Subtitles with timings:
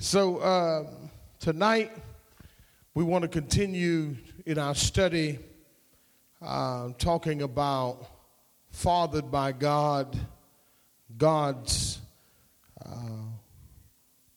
[0.00, 0.84] So uh,
[1.40, 1.90] tonight
[2.94, 4.14] we want to continue
[4.46, 5.40] in our study
[6.40, 8.06] uh, talking about
[8.70, 10.16] fathered by God,
[11.16, 11.98] God's
[12.86, 13.24] uh,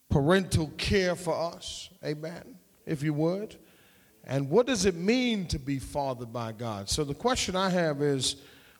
[0.10, 1.92] parental care for us.
[2.04, 2.58] Amen.
[2.88, 3.56] If you would.
[4.24, 6.90] And what does it mean to be fathered by God?
[6.90, 8.38] So the question I have is,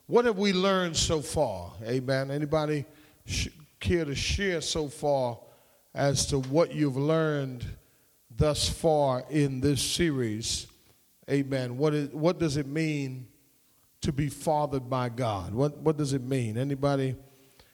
[0.08, 1.74] what have we learned so far?
[1.84, 2.32] Amen.
[2.32, 2.86] Anybody
[3.28, 5.38] sh- care to share so far
[5.94, 7.66] as to what you've learned
[8.36, 10.68] thus far in this series?
[11.30, 11.78] Amen.
[11.78, 13.28] What, is, what does it mean
[14.02, 15.54] to be fathered by God?
[15.54, 16.58] What, what does it mean?
[16.58, 17.16] Anybody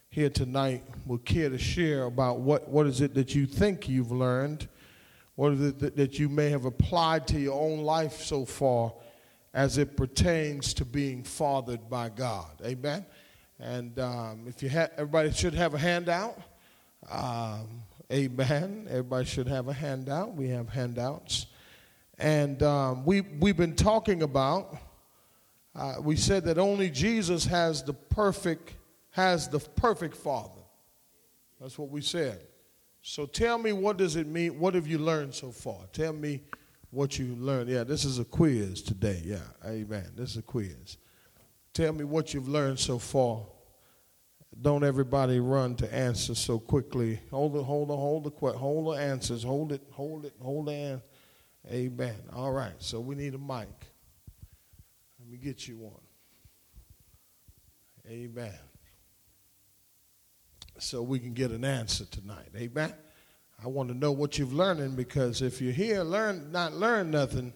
[0.09, 4.11] here tonight will care to share about what, what is it that you think you've
[4.11, 4.67] learned?
[5.35, 8.93] What is it that, that you may have applied to your own life so far
[9.53, 12.49] as it pertains to being fathered by God?
[12.65, 13.05] Amen.
[13.59, 16.37] And um, if you have, everybody should have a handout.
[17.09, 18.87] Um, amen.
[18.89, 20.35] Everybody should have a handout.
[20.35, 21.47] We have handouts.
[22.17, 24.77] And um, we, we've been talking about,
[25.75, 28.75] uh, we said that only Jesus has the perfect,
[29.11, 30.61] has the perfect father.
[31.59, 32.41] That's what we said.
[33.01, 34.59] So tell me, what does it mean?
[34.59, 35.77] What have you learned so far?
[35.93, 36.41] Tell me
[36.91, 37.69] what you learned.
[37.69, 39.21] Yeah, this is a quiz today.
[39.23, 40.11] Yeah, amen.
[40.15, 40.97] This is a quiz.
[41.73, 43.45] Tell me what you've learned so far.
[44.59, 47.19] Don't everybody run to answer so quickly.
[47.31, 49.43] Hold it, hold on, hold the hold the answers.
[49.43, 51.05] Hold it, hold it, hold the answer.
[51.69, 52.15] Amen.
[52.33, 53.67] All right, so we need a mic.
[55.19, 55.93] Let me get you one.
[58.09, 58.53] Amen
[60.79, 62.49] so we can get an answer tonight.
[62.55, 62.93] Amen.
[63.63, 67.53] I want to know what you've learning because if you're here learn not learn nothing,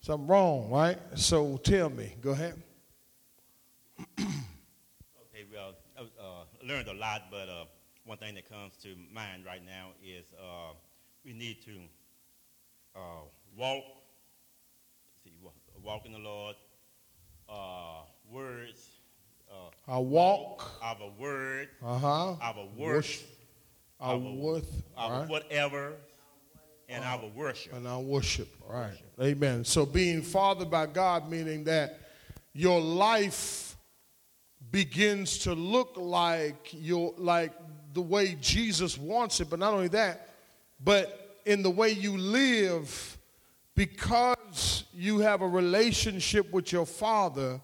[0.00, 0.98] something wrong, right?
[1.14, 2.14] So tell me.
[2.20, 2.60] Go ahead.
[4.18, 7.64] okay, well, I uh, learned a lot, but uh,
[8.04, 10.72] one thing that comes to mind right now is uh,
[11.24, 11.72] we need to
[12.96, 13.24] uh,
[13.56, 13.84] walk,
[15.22, 15.32] see,
[15.82, 16.56] walk in the Lord,
[17.48, 18.88] uh, words,
[19.50, 22.36] uh, our walk, a word, uh-huh.
[22.40, 23.06] our work,
[24.00, 25.92] our, our worth, our whatever,
[26.88, 27.74] and our worship.
[27.74, 28.90] And our worship, right.
[28.90, 29.12] Worship.
[29.20, 29.64] Amen.
[29.64, 32.00] So being fathered by God, meaning that
[32.54, 33.73] your life
[34.74, 37.52] begins to look like your like
[37.92, 40.30] the way Jesus wants it, but not only that,
[40.82, 43.16] but in the way you live
[43.76, 47.60] because you have a relationship with your father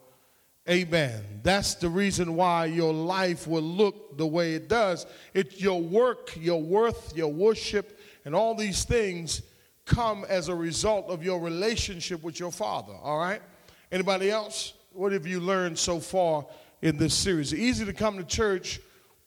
[0.69, 1.41] Amen.
[1.43, 5.05] That's the reason why your life will look the way it does.
[5.35, 9.43] It's your work, your worth, your worship, and all these things
[9.85, 12.93] come as a result of your relationship with your Father.
[13.03, 13.43] All right?
[13.91, 14.75] Anybody else?
[14.93, 16.47] What have you learned so far
[16.83, 17.55] in this series?
[17.55, 18.81] Easy to come to church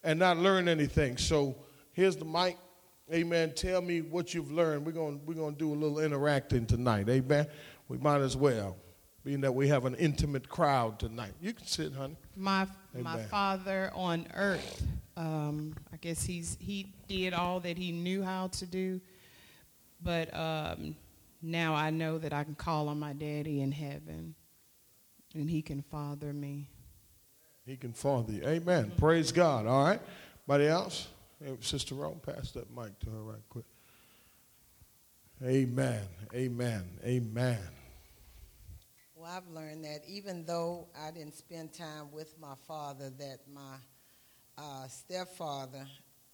[0.04, 1.18] and not learn anything.
[1.18, 1.56] So
[1.94, 2.58] here's the mic.
[3.14, 3.54] Amen.
[3.54, 4.86] Tell me what you've learned.
[4.86, 7.10] We're going we're to do a little interacting tonight.
[7.10, 7.48] Amen.
[7.88, 8.78] We might as well
[9.24, 11.34] being that we have an intimate crowd tonight.
[11.42, 12.18] You can sit, honey.
[12.36, 18.22] My my father on earth, um, I guess he's he did all that he knew
[18.22, 19.00] how to do,
[20.02, 20.96] but um,
[21.42, 24.36] now I know that I can call on my daddy in heaven,
[25.34, 26.70] and he can father me.
[27.66, 28.44] He can father you.
[28.46, 28.92] Amen.
[28.98, 29.66] Praise God.
[29.68, 30.00] All right.
[30.48, 31.08] Anybody else?
[31.42, 33.66] Hey, Sister Rome, pass that mic to her right quick.
[35.44, 36.02] Amen.
[36.34, 36.84] Amen.
[37.06, 37.60] Amen.
[39.16, 43.76] Well, I've learned that even though I didn't spend time with my father, that my
[44.58, 45.86] uh, stepfather,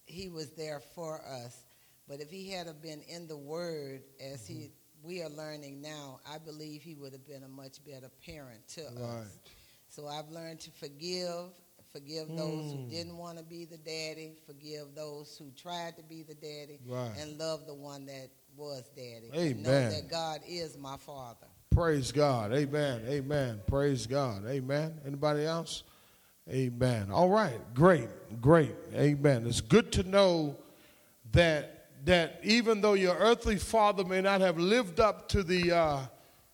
[0.05, 1.63] he was there for us.
[2.07, 5.07] But if he had been in the Word, as he mm-hmm.
[5.07, 8.81] we are learning now, I believe he would have been a much better parent to
[8.81, 9.21] right.
[9.21, 9.37] us.
[9.89, 11.49] So I've learned to forgive,
[11.91, 12.37] forgive mm.
[12.37, 12.89] those who mm.
[12.89, 17.11] didn't want to be the daddy, forgive those who tried to be the daddy, right.
[17.19, 19.29] and love the one that was daddy.
[19.33, 19.51] Amen.
[19.51, 21.47] And know that God is my father.
[21.71, 22.53] Praise God.
[22.53, 23.01] Amen.
[23.07, 23.61] Amen.
[23.67, 24.45] Praise God.
[24.47, 24.99] Amen.
[25.05, 25.83] Anybody else?
[26.49, 27.09] Amen.
[27.11, 27.59] All right.
[27.73, 28.09] Great.
[28.41, 28.75] Great.
[28.93, 29.45] Amen.
[29.47, 30.55] It's good to know
[31.31, 35.99] that that even though your earthly father may not have lived up to the uh,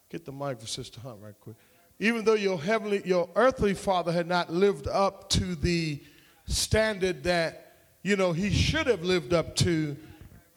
[0.10, 1.56] get the mic for Sister Hunt right quick.
[2.00, 6.02] Even though your heavenly your earthly father had not lived up to the
[6.46, 9.96] standard that you know he should have lived up to,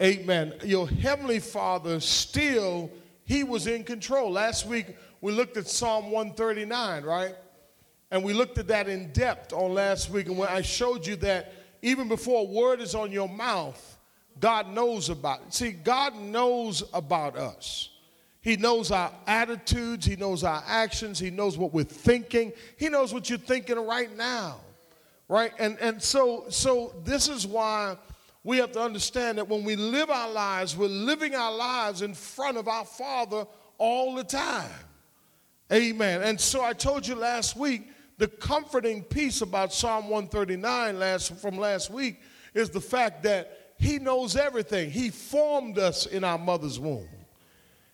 [0.03, 0.55] amen.
[0.65, 2.91] Your heavenly father still
[3.25, 4.33] he was in control.
[4.33, 7.35] Last week, we looked at Psalm 139, right?
[8.11, 10.29] And we looked at that in depth on last week.
[10.29, 11.53] And when I showed you that
[11.83, 13.99] even before a word is on your mouth,
[14.41, 15.53] God knows about it.
[15.53, 17.91] See, God knows about us.
[18.49, 23.13] He knows our attitudes, He knows our actions, He knows what we're thinking, He knows
[23.13, 24.63] what you're thinking right now.
[25.29, 25.53] Right?
[25.59, 27.99] And and so so this is why
[28.45, 32.15] we have to understand that when we live our lives, we're living our lives in
[32.15, 33.45] front of our Father
[33.77, 34.71] all the time.
[35.71, 36.23] Amen.
[36.23, 41.59] And so I told you last week the comforting piece about Psalm 139 last, from
[41.59, 42.23] last week
[42.55, 44.91] is the fact that He knows everything.
[44.91, 47.09] He formed us in our mother's womb.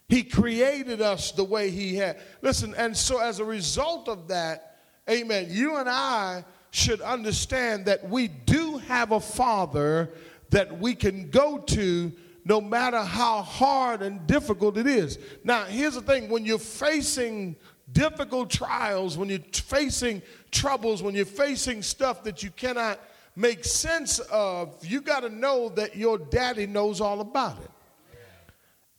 [0.07, 2.19] He created us the way He had.
[2.41, 4.77] Listen, and so as a result of that,
[5.09, 10.11] amen, you and I should understand that we do have a Father
[10.49, 12.11] that we can go to
[12.43, 15.17] no matter how hard and difficult it is.
[15.43, 17.55] Now, here's the thing when you're facing
[17.91, 22.99] difficult trials, when you're facing troubles, when you're facing stuff that you cannot
[23.35, 27.71] make sense of, you got to know that your daddy knows all about it.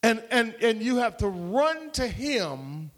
[0.07, 2.93] And, and, and you have to run to him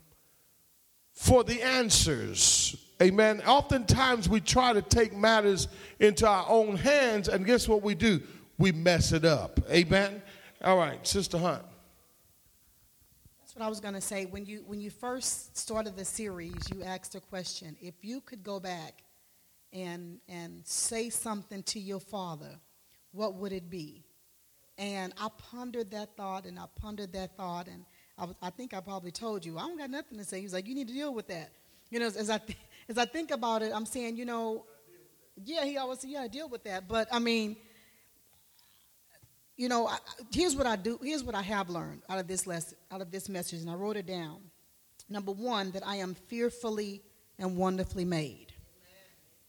[1.15, 2.77] for the answers.
[3.01, 3.41] Amen.
[3.47, 5.69] Oftentimes we try to take matters
[6.01, 8.21] into our own hands, and guess what we do?
[8.59, 9.59] We mess it up.
[9.71, 10.21] Amen.
[10.63, 11.63] All right, Sister Hunt.
[13.41, 14.27] That's what I was going to say.
[14.27, 17.75] When you when you first started the series, you asked a question.
[17.81, 19.03] If you could go back
[19.73, 22.61] and and say something to your father,
[23.13, 24.05] what would it be?
[24.79, 27.85] And I pondered that thought, and I pondered that thought, and
[28.17, 30.39] I, I think I probably told you I don't got nothing to say.
[30.39, 31.51] He was like, "You need to deal with that."
[31.91, 32.59] You know, as, as I th-
[32.89, 34.65] as I think about it, I'm saying, you know,
[35.45, 37.57] yeah, he always said, "Yeah, deal with that." But I mean
[39.59, 39.99] you know, I,
[40.33, 40.99] here's what I do.
[41.03, 43.75] Here's what I have learned out of this lesson, out of this message, and I
[43.75, 44.39] wrote it down.
[45.11, 47.03] Number one, that I am fearfully
[47.39, 48.53] and wonderfully made.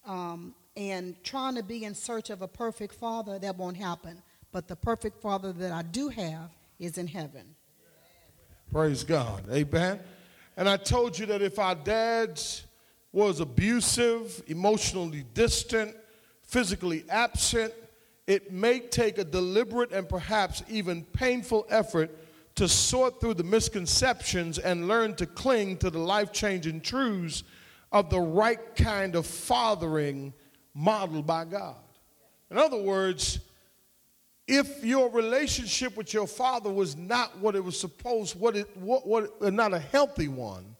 [0.05, 4.21] Um, and trying to be in search of a perfect father, that won't happen.
[4.51, 6.49] But the perfect father that I do have
[6.79, 7.55] is in heaven.
[8.71, 9.43] Praise God.
[9.51, 9.99] Amen.
[10.57, 12.65] And I told you that if our dads
[13.11, 15.95] was abusive, emotionally distant,
[16.43, 17.73] physically absent,
[18.27, 22.15] it may take a deliberate and perhaps even painful effort
[22.55, 27.43] to sort through the misconceptions and learn to cling to the life changing truths
[27.91, 30.33] of the right kind of fathering
[30.73, 31.77] modeled by God.
[32.51, 33.39] In other words,
[34.49, 39.07] if your relationship with your father was not what it was supposed, what it, what,
[39.07, 40.75] what, uh, not a healthy one,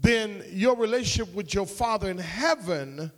[0.00, 3.12] then your relationship with your father in heaven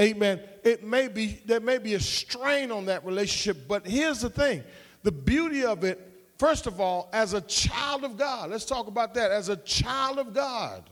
[0.00, 0.40] Amen.
[0.64, 4.64] It may be there may be a strain on that relationship, but here's the thing.
[5.04, 6.00] The beauty of it,
[6.38, 9.30] first of all, as a child of God, let's talk about that.
[9.30, 10.90] As a child of God.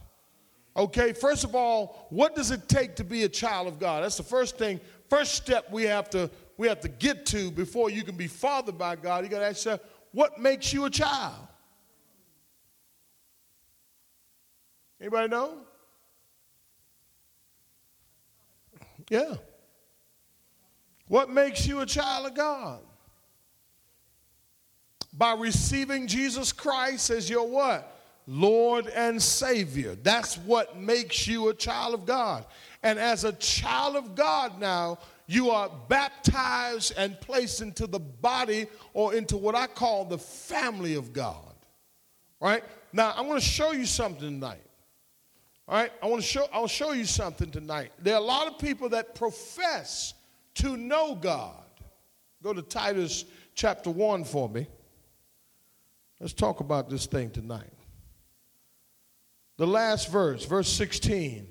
[0.75, 4.05] Okay, first of all, what does it take to be a child of God?
[4.05, 4.81] That's the first thing,
[5.11, 6.31] first step we have to
[6.63, 9.25] we have to get to before you can be fathered by God.
[9.25, 9.81] You got to ask yourself,
[10.13, 11.35] what makes you a child?
[15.01, 15.55] Anybody know?
[19.11, 19.35] Yeah.
[21.09, 22.79] What makes you a child of God?
[25.13, 27.93] By receiving Jesus Christ as your what?
[28.29, 29.97] Lord and Savior.
[29.97, 32.47] That's what makes you a child of God.
[32.85, 34.99] And as a child of God now,
[35.33, 40.95] you are baptized and placed into the body or into what I call the family
[40.95, 41.55] of God.
[42.41, 42.63] Right?
[42.93, 44.63] Now, I want to show you something tonight.
[45.69, 47.93] All right, I want to show I'll show you something tonight.
[48.01, 50.13] There are a lot of people that profess
[50.57, 51.55] to know God.
[52.43, 53.25] Go to Titus
[53.55, 54.67] chapter 1 for me.
[56.21, 57.73] Let's talk about this thing tonight.
[59.57, 61.47] The last verse, verse 16.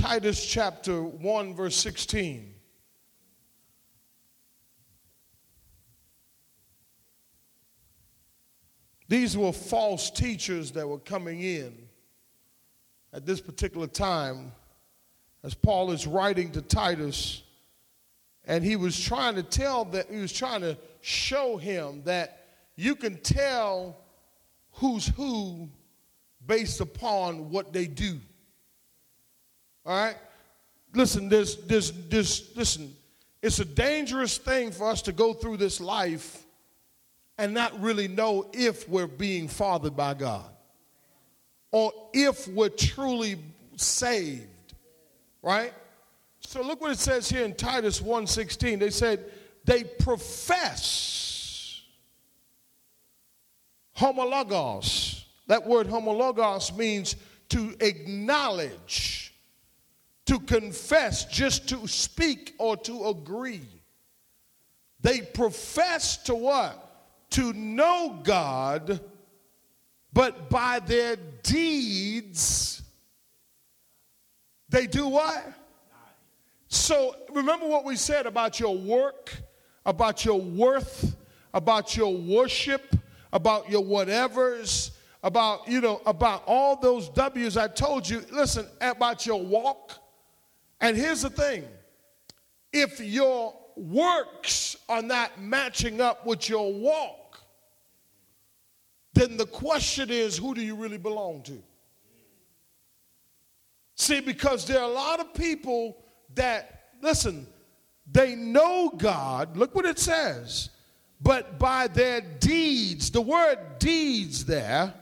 [0.00, 2.54] Titus chapter 1, verse 16.
[9.08, 11.76] These were false teachers that were coming in
[13.12, 14.52] at this particular time
[15.44, 17.42] as Paul is writing to Titus
[18.46, 22.96] and he was trying to tell that he was trying to show him that you
[22.96, 23.98] can tell
[24.72, 25.68] who's who
[26.46, 28.18] based upon what they do.
[29.84, 30.16] All right?
[30.94, 32.94] Listen, this, this, this, listen,
[33.42, 36.44] it's a dangerous thing for us to go through this life
[37.38, 40.50] and not really know if we're being fathered by God
[41.70, 43.38] or if we're truly
[43.76, 44.46] saved.
[45.42, 45.72] Right?
[46.40, 48.78] So look what it says here in Titus 1:16.
[48.78, 49.24] They said
[49.64, 51.82] they profess
[53.96, 55.24] homologos.
[55.46, 57.16] That word homologos means
[57.50, 59.29] to acknowledge,
[60.30, 63.68] to confess, just to speak or to agree.
[65.00, 66.86] They profess to what?
[67.30, 69.00] to know God,
[70.12, 72.82] but by their deeds
[74.68, 75.44] They do what?
[76.68, 79.34] So remember what we said about your work,
[79.84, 81.16] about your worth,
[81.52, 82.94] about your worship,
[83.32, 84.92] about your whatevers,
[85.24, 88.22] about, you know, about all those W's I told you.
[88.30, 89.98] Listen, about your walk.
[90.80, 91.64] And here's the thing
[92.72, 97.40] if your works are not matching up with your walk,
[99.14, 101.62] then the question is who do you really belong to?
[103.96, 105.96] See, because there are a lot of people
[106.34, 107.46] that, listen,
[108.10, 109.56] they know God.
[109.56, 110.70] Look what it says.
[111.20, 114.94] But by their deeds, the word deeds there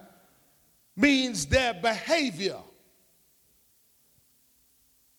[0.97, 2.59] means their behavior.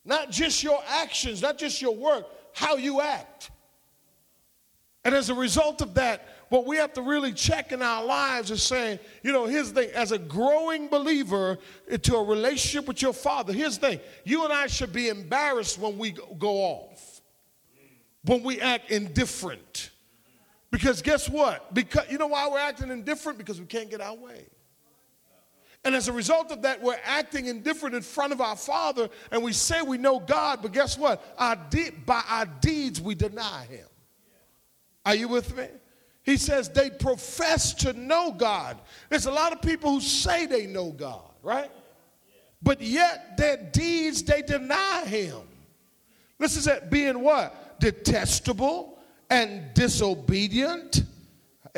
[0.06, 3.52] Not just your actions, not just your work, how you act.
[5.06, 8.52] And as a result of that, what we have to really check in our lives
[8.52, 13.02] is saying, you know, here's the thing as a growing believer into a relationship with
[13.02, 17.22] your father, here's the thing you and I should be embarrassed when we go off,
[18.24, 19.92] when we act indifferent.
[20.72, 21.74] Because guess what?
[21.74, 23.38] Because you know why we're acting indifferent?
[23.38, 24.48] Because we can't get our way.
[25.86, 29.42] And as a result of that, we're acting indifferent in front of our Father, and
[29.42, 31.24] we say we know God, but guess what?
[31.38, 33.88] Our de- by our deeds, we deny Him.
[35.06, 35.68] Are you with me?
[36.24, 38.78] He says they profess to know God.
[39.10, 41.72] There's a lot of people who say they know God, right?
[42.62, 45.40] But yet their deeds, they deny Him.
[46.40, 47.80] This is that being what?
[47.80, 51.04] Detestable and disobedient.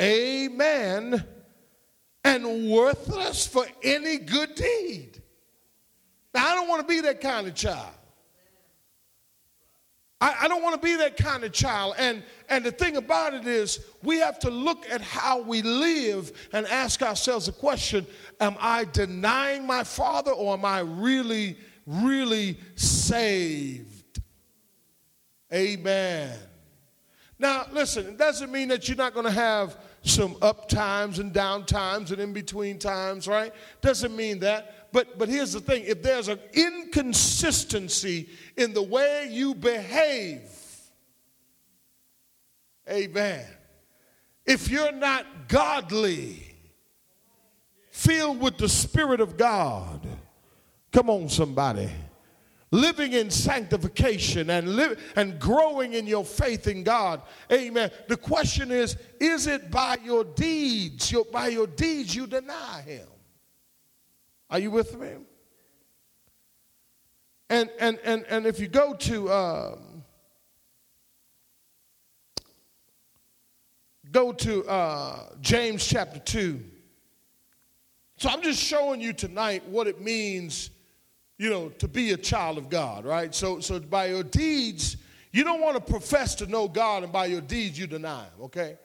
[0.00, 1.24] Amen
[2.24, 5.22] and worthless for any good deed.
[6.34, 7.94] Now, I don't want to be that kind of child.
[10.22, 11.94] I, I don't want to be that kind of child.
[11.98, 16.48] And, and the thing about it is, we have to look at how we live
[16.52, 18.06] and ask ourselves a question
[18.40, 24.20] Am I denying my father or am I really, really saved?
[25.52, 26.38] Amen.
[27.38, 31.32] Now, listen, it doesn't mean that you're not going to have some up times and
[31.32, 33.52] down times and in between times, right?
[33.80, 34.92] Doesn't mean that.
[34.92, 40.42] But but here's the thing, if there's an inconsistency in the way you behave,
[42.90, 43.46] amen.
[44.44, 46.54] If you're not godly,
[47.90, 50.06] filled with the spirit of God,
[50.92, 51.90] come on somebody
[52.72, 57.22] living in sanctification and live, and growing in your faith in God.
[57.52, 57.90] Amen.
[58.08, 61.12] The question is, is it by your deeds?
[61.12, 63.06] Your, by your deeds you deny him.
[64.50, 65.10] Are you with me?
[67.48, 70.04] And and and and if you go to um,
[74.10, 76.64] go to uh, James chapter two.
[78.16, 80.70] So I'm just showing you tonight what it means
[81.42, 83.34] you know, to be a child of God, right?
[83.34, 84.96] So, so by your deeds,
[85.32, 88.42] you don't want to profess to know God, and by your deeds, you deny Him,
[88.42, 88.78] okay?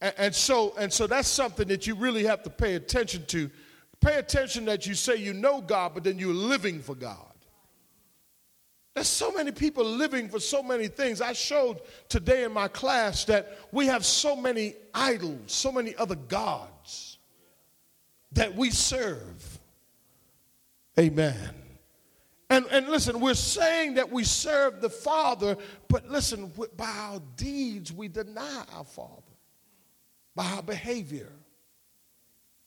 [0.00, 3.48] And, and so, and so that's something that you really have to pay attention to.
[4.00, 7.16] Pay attention that you say you know God, but then you're living for God.
[8.96, 11.20] There's so many people living for so many things.
[11.20, 16.16] I showed today in my class that we have so many idols, so many other
[16.16, 17.18] gods
[18.32, 19.60] that we serve.
[20.98, 21.59] Amen.
[22.50, 25.56] And, and listen, we're saying that we serve the Father,
[25.88, 29.22] but listen, by our deeds, we deny our Father,
[30.34, 31.30] by our behavior.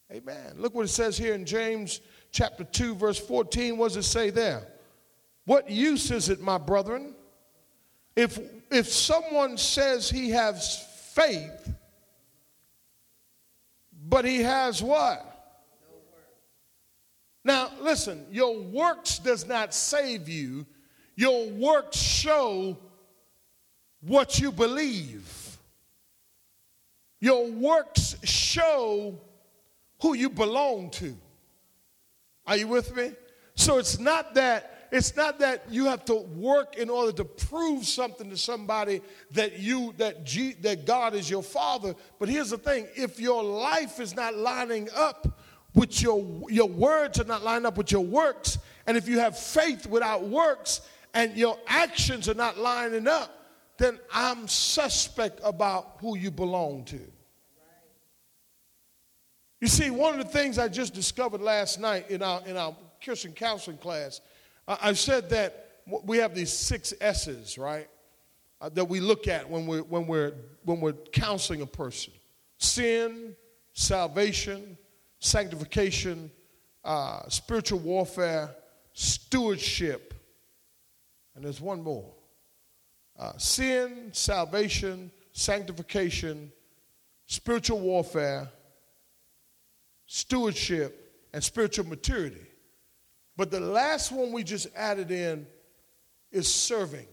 [0.10, 0.54] Amen.
[0.56, 2.00] Look what it says here in James
[2.32, 3.78] chapter 2, verse 14.
[3.78, 4.68] What does it say there?
[5.46, 7.14] What use is it, my brethren,
[8.16, 8.40] if,
[8.72, 11.74] if someone says he has faith,
[14.08, 15.33] but he has what?
[17.44, 20.66] Now, listen, your works does not save you.
[21.16, 22.78] Your works show
[24.02, 25.58] what you believe.
[27.20, 29.20] Your works show
[30.02, 31.16] who you belong to.
[32.46, 33.12] Are you with me?
[33.56, 37.84] So it's not that it's not that you have to work in order to prove
[37.84, 42.60] something to somebody that you that G, that God is your father, but here's the
[42.60, 45.40] thing, if your life is not lining up
[45.74, 49.38] with your, your words are not lined up with your works, and if you have
[49.38, 50.82] faith without works
[51.14, 53.32] and your actions are not lining up,
[53.78, 57.00] then I'm suspect about who you belong to.
[59.62, 62.76] You see, one of the things I just discovered last night in our, in our
[63.04, 64.22] Christian counseling class,
[64.68, 67.88] I said that we have these six S's, right?
[68.62, 72.14] Uh, that we look at when we're, when, we're, when we're counseling a person
[72.58, 73.36] sin,
[73.74, 74.78] salvation,
[75.24, 76.30] sanctification,
[76.84, 78.50] uh, spiritual warfare,
[78.94, 80.14] stewardship,
[81.36, 82.14] And there's one more
[83.18, 86.52] uh, sin, salvation, sanctification,
[87.26, 88.50] spiritual warfare,
[90.06, 92.46] stewardship, and spiritual maturity.
[93.38, 95.48] But the last one we just added in
[96.32, 97.08] is serving.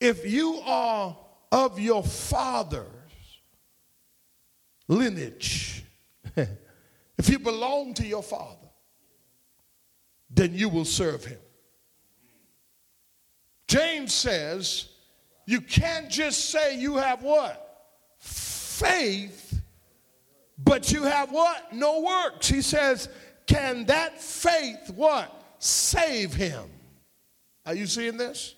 [0.00, 1.16] If you are
[1.50, 2.95] of your father's
[4.88, 5.84] lineage,
[6.36, 8.68] if you belong to your father,
[10.30, 11.38] then you will serve him.
[13.68, 14.88] James says,
[15.46, 17.62] you can't just say you have what?
[18.18, 19.60] Faith,
[20.58, 21.72] but you have what?
[21.72, 22.48] No works.
[22.48, 23.08] He says,
[23.46, 25.32] can that faith what?
[25.58, 26.64] Save him.
[27.64, 28.54] Are you seeing this?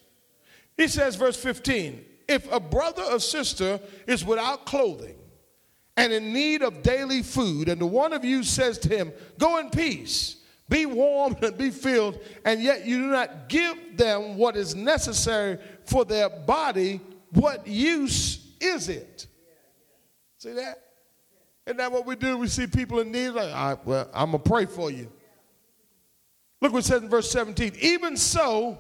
[0.76, 5.16] He says, verse 15, if a brother or sister is without clothing
[5.98, 9.58] and in need of daily food, and the one of you says to him, Go
[9.58, 10.36] in peace,
[10.68, 15.58] be warmed and be filled, and yet you do not give them what is necessary
[15.86, 17.00] for their body,
[17.32, 19.26] what use is it?
[20.36, 20.84] See that?
[21.66, 22.38] Isn't that what we do?
[22.38, 25.10] We see people in need, like, right, well, I'm going to pray for you.
[26.60, 27.72] Look what it says in verse 17.
[27.80, 28.78] Even so,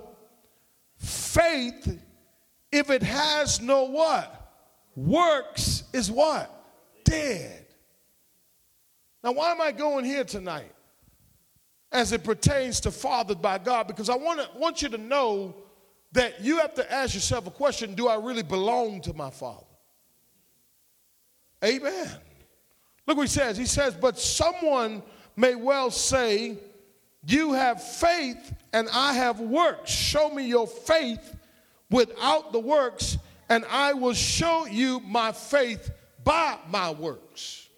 [0.98, 2.00] faith,
[2.70, 4.52] if it has no what?
[4.94, 6.54] Works is what?
[7.08, 7.66] Dead.
[9.24, 10.72] Now, why am I going here tonight?
[11.90, 15.54] as it pertains to fathered by God because I want, to, want you to know
[16.12, 19.64] that you have to ask yourself a question do I really belong to my Father?
[21.64, 22.08] Amen.
[23.06, 23.56] Look what he says.
[23.56, 25.02] He says, But someone
[25.36, 26.58] may well say,
[27.26, 29.90] You have faith and I have works.
[29.90, 31.36] Show me your faith
[31.90, 33.16] without the works,
[33.48, 35.90] and I will show you my faith
[36.28, 37.70] by my works.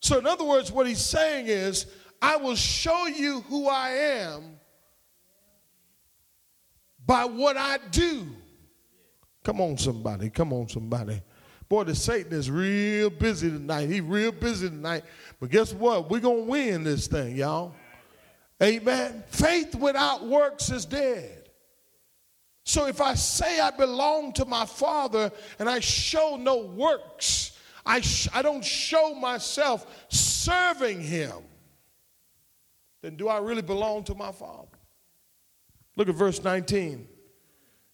[0.00, 1.86] So, in other words, what he's saying is,
[2.20, 4.58] I will show you who I am
[7.06, 8.26] by what I do.
[9.42, 10.28] Come on, somebody.
[10.28, 11.22] Come on, somebody.
[11.66, 13.88] Boy, the Satan is real busy tonight.
[13.88, 15.04] He's real busy tonight.
[15.40, 16.10] But guess what?
[16.10, 17.74] We're going to win this thing, y'all.
[18.62, 19.24] Amen.
[19.28, 21.45] Faith without works is dead.
[22.66, 28.00] So if I say I belong to my Father and I show no works, I,
[28.02, 31.42] sh- I don't show myself serving Him
[33.06, 34.66] then do I really belong to my Father?
[35.94, 37.06] Look at verse 19.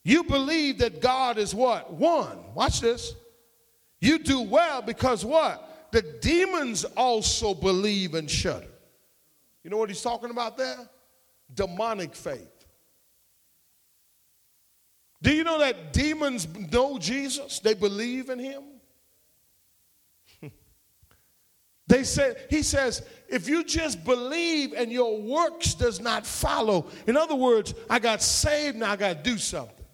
[0.05, 1.93] You believe that God is what?
[1.93, 2.55] One.
[2.55, 3.15] Watch this.
[4.01, 5.91] You do well because what?
[5.93, 8.73] The demons also believe and shudder.
[9.63, 10.89] You know what he's talking about there?
[11.53, 12.62] Demonic faith.
[15.23, 17.61] Do you know that demons know Jesus?
[17.61, 18.63] They believe in him?
[21.89, 27.19] They said, he says, if you just believe and your works does not follow, in
[27.19, 29.85] other words, I got saved, now I got to do something.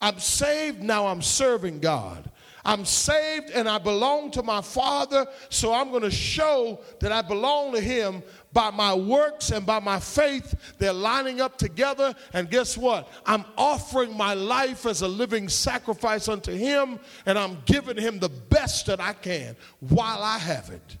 [0.00, 2.28] I'm saved, now I'm serving God.
[2.64, 7.22] I'm saved and I belong to my Father, so I'm going to show that I
[7.22, 10.54] belong to Him by my works and by my faith.
[10.78, 13.08] They're lining up together, and guess what?
[13.26, 18.28] I'm offering my life as a living sacrifice unto Him, and I'm giving Him the
[18.28, 20.96] best that I can while I have it.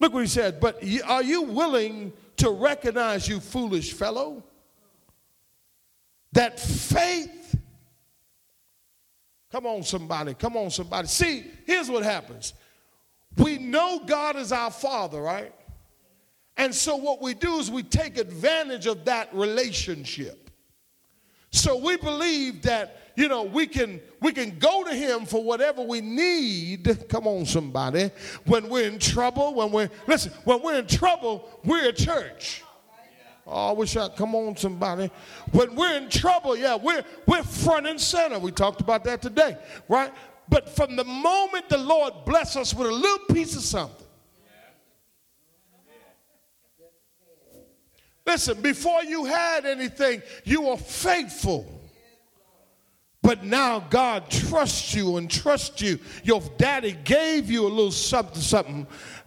[0.00, 4.42] Look what He said, but are you willing to recognize, you foolish fellow,
[6.32, 7.44] that faith
[9.54, 10.34] Come on, somebody.
[10.34, 11.06] Come on, somebody.
[11.06, 12.54] See, here's what happens.
[13.36, 15.54] We know God is our Father, right?
[16.56, 20.50] And so what we do is we take advantage of that relationship.
[21.50, 25.82] So we believe that you know we can we can go to him for whatever
[25.82, 28.10] we need come on somebody
[28.44, 32.64] when we're in trouble when we're listen when we're in trouble we're a church
[33.46, 35.10] Oh, I wish I come on somebody.
[35.52, 38.38] When we're in trouble, yeah, we're we're front and center.
[38.38, 40.12] We talked about that today, right?
[40.48, 44.03] But from the moment the Lord bless us with a little piece of something.
[48.26, 51.70] Listen, before you had anything, you were faithful.
[53.22, 55.98] But now God trusts you and trusts you.
[56.24, 58.86] Your daddy gave you a little something, something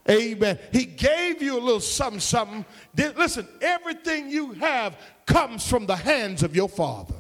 [0.10, 0.58] Amen.
[0.72, 2.66] He gave you a little something, something.
[2.96, 7.14] Listen, everything you have comes from the hands of your Father.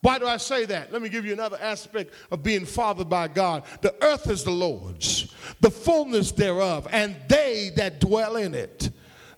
[0.00, 0.92] Why do I say that?
[0.92, 3.64] Let me give you another aspect of being fathered by God.
[3.82, 8.90] The earth is the Lord's, the fullness thereof, and they that dwell in it.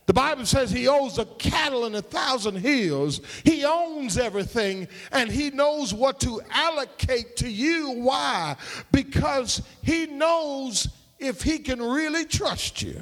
[0.07, 3.21] The Bible says he owns a cattle and a thousand hills.
[3.45, 7.93] He owns everything and he knows what to allocate to you.
[7.93, 8.57] Why?
[8.91, 10.88] Because he knows
[11.19, 13.01] if he can really trust you.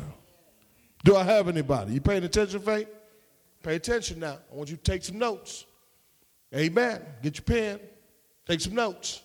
[1.03, 1.95] Do I have anybody?
[1.95, 2.89] You paying attention, Faith?
[3.63, 4.39] Pay attention now.
[4.53, 5.65] I want you to take some notes.
[6.55, 7.01] Amen.
[7.23, 7.81] Get your pen.
[8.47, 9.23] Take some notes.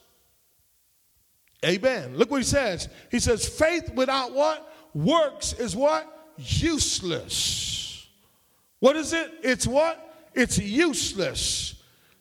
[1.65, 2.15] Amen.
[2.15, 2.89] Look what he says.
[3.09, 4.71] He says, faith without what?
[4.93, 6.14] Works is what?
[6.37, 8.07] Useless.
[8.79, 9.31] What is it?
[9.41, 10.01] It's what?
[10.33, 11.75] It's useless.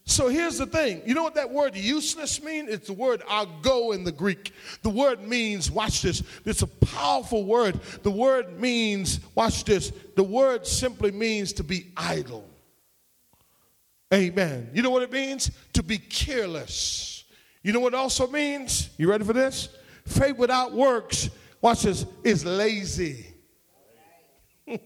[0.06, 1.02] So here's the thing.
[1.06, 2.68] You know what that word useless means?
[2.68, 4.52] It's the word ago in the Greek.
[4.82, 7.80] The word means, watch this, it's a powerful word.
[8.02, 12.46] The word means, watch this, the word simply means to be idle.
[14.12, 14.70] Amen.
[14.74, 15.50] You know what it means?
[15.72, 17.24] To be careless.
[17.62, 18.90] You know what also means?
[18.98, 19.70] You ready for this?
[20.06, 21.30] Faith without works,
[21.62, 23.33] watch this, is lazy.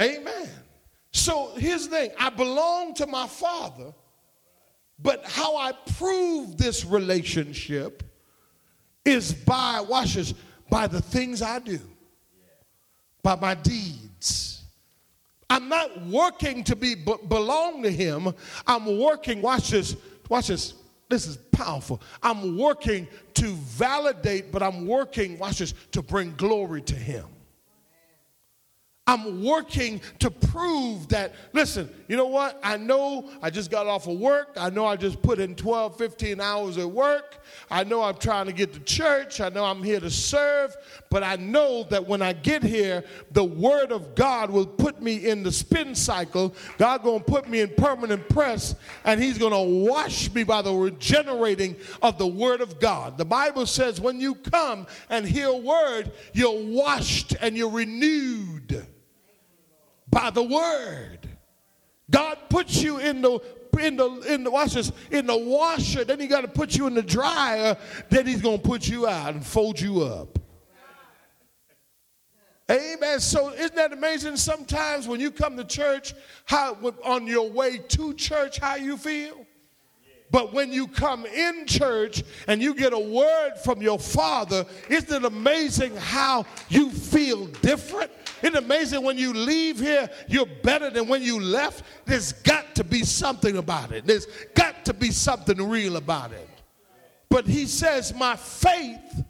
[0.00, 0.48] Amen.
[1.12, 3.94] So here's the thing I belong to my father,
[4.98, 8.02] but how I prove this relationship
[9.04, 10.34] is by, watch this,
[10.70, 11.78] by the things I do,
[13.22, 14.64] by my deeds.
[15.48, 18.34] I'm not working to be belong to him.
[18.66, 19.96] I'm working, watch this,
[20.28, 20.74] watch this.
[21.14, 22.02] This is powerful.
[22.24, 27.26] I'm working to validate, but I'm working, watch this, to bring glory to him.
[29.06, 32.58] I'm working to prove that, listen, you know what?
[32.62, 34.54] I know I just got off of work.
[34.56, 37.44] I know I just put in 12, 15 hours at work.
[37.70, 39.42] I know I'm trying to get to church.
[39.42, 40.74] I know I'm here to serve.
[41.10, 45.16] But I know that when I get here, the word of God will put me
[45.28, 46.54] in the spin cycle.
[46.78, 50.62] God going to put me in permanent press, and he's going to wash me by
[50.62, 53.18] the regenerating of the word of God.
[53.18, 58.86] The Bible says when you come and hear word, you're washed and you're renewed
[60.14, 61.18] by the word.
[62.08, 63.40] God puts you in the
[63.80, 67.02] in the in the in the washer, then he got to put you in the
[67.02, 67.76] dryer,
[68.08, 70.38] then he's gonna put you out and fold you up.
[72.70, 73.20] Amen.
[73.20, 74.36] So isn't that amazing?
[74.36, 79.44] Sometimes when you come to church, how on your way to church, how you feel?
[80.30, 85.12] But when you come in church and you get a word from your father, isn't
[85.12, 88.10] it amazing how you feel different?
[88.44, 91.82] Isn't it amazing when you leave here, you're better than when you left?
[92.04, 94.06] There's got to be something about it.
[94.06, 96.46] There's got to be something real about it.
[97.30, 99.24] But he says, My faith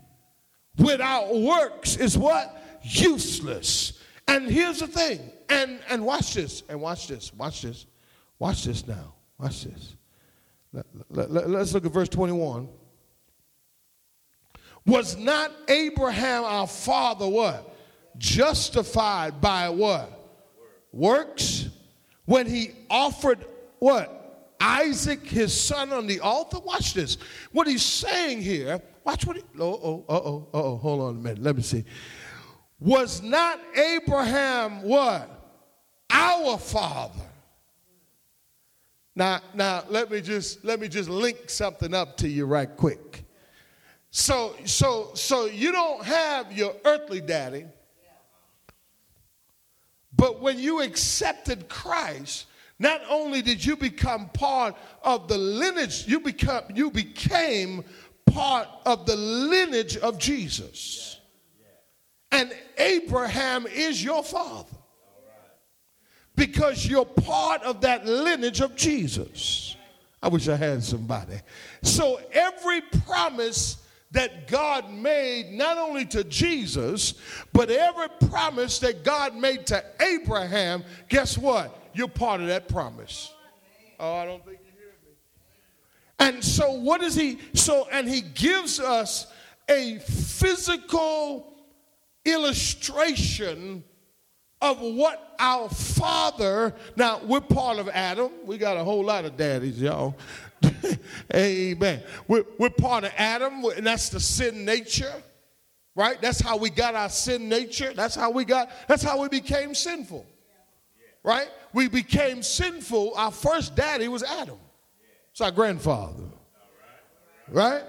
[0.77, 2.61] without works is what?
[2.83, 4.01] Useless.
[4.27, 7.87] And here's the thing, and, and watch this, and watch this, watch this,
[8.41, 9.95] watch this now, watch this.
[10.73, 12.69] Let, let, let, let's look at verse 21.
[14.87, 17.74] Was not Abraham our father what?
[18.19, 20.11] Justified by what?
[20.93, 21.69] Works.
[22.25, 23.45] When he offered
[23.79, 24.55] what?
[24.61, 26.59] Isaac, his son, on the altar.
[26.59, 27.19] Watch this.
[27.53, 31.19] What he's saying here, watch what he, oh, oh, oh, uh oh, hold on a
[31.19, 31.43] minute.
[31.43, 31.85] Let me see.
[32.81, 35.31] Was not Abraham what?
[36.11, 37.21] Our father.
[39.17, 43.25] Now, now let me just let me just link something up to you right quick.
[44.11, 47.67] So, so, so you don't have your earthly daddy
[50.17, 52.47] but when you accepted Christ,
[52.79, 57.85] not only did you become part of the lineage, you become you became
[58.27, 61.21] part of the lineage of Jesus.
[62.33, 64.77] And Abraham is your father.
[66.37, 69.77] Because you're part of that lineage of Jesus.
[70.21, 71.37] I wish I had somebody.
[71.83, 73.84] So every promise
[74.15, 77.15] that God made not only to Jesus,
[77.53, 81.77] but every promise that God made to Abraham, guess what?
[81.93, 83.33] You're part of that promise.
[84.01, 85.17] Oh, I don't think you hear me.
[86.19, 87.39] And so, what is he?
[87.55, 89.27] So, and he gives us
[89.69, 91.53] a physical
[92.25, 93.85] illustration
[94.65, 98.31] of what our father, now we're part of Adam.
[98.45, 100.17] We got a whole lot of daddies, y'all.
[101.35, 102.03] Amen.
[102.27, 105.13] We're, we're part of Adam, and that's the sin nature,
[105.95, 106.21] right?
[106.23, 107.93] That's how we got our sin nature.
[107.95, 110.25] That's how we got, that's how we became sinful,
[111.23, 111.49] right?
[111.75, 113.13] We became sinful.
[113.17, 114.59] Our first daddy was Adam.
[115.33, 116.23] It's our grandfather,
[117.49, 117.83] right?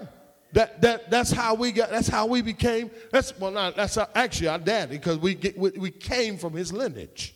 [0.52, 4.08] That, that, that's how we got, that's how we became, that's, well, not, that's our,
[4.14, 7.34] actually our daddy, because we, get, we, we came from his lineage,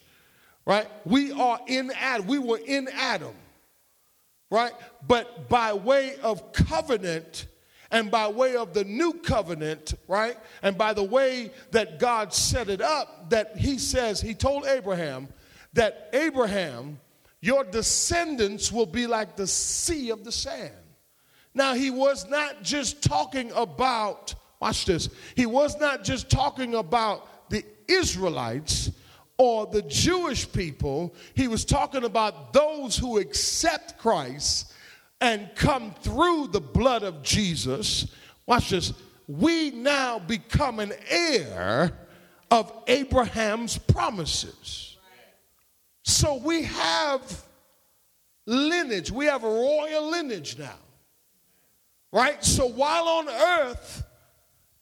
[0.64, 0.86] right?
[1.04, 2.26] We are in Adam.
[2.26, 3.34] We were in Adam
[4.50, 4.72] right?
[5.06, 7.46] But by way of covenant
[7.92, 10.36] and by way of the new covenant, right?
[10.62, 15.28] And by the way that God set it up, that he says, he told Abraham
[15.72, 17.00] that Abraham,
[17.40, 20.74] your descendants will be like the sea of the sand.
[21.54, 27.50] Now, he was not just talking about, watch this, he was not just talking about
[27.50, 28.90] the Israelites
[29.36, 34.72] or the Jewish people, he was talking about those who accept Christ
[35.20, 38.06] and come through the blood of Jesus.
[38.46, 38.92] Watch this.
[39.26, 41.92] We now become an heir
[42.50, 44.98] of Abraham's promises.
[46.02, 47.44] So we have
[48.46, 50.78] lineage, we have a royal lineage now.
[52.12, 52.42] Right?
[52.44, 54.04] So while on earth,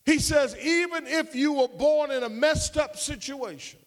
[0.06, 3.78] he says, even if you were born in a messed up situation,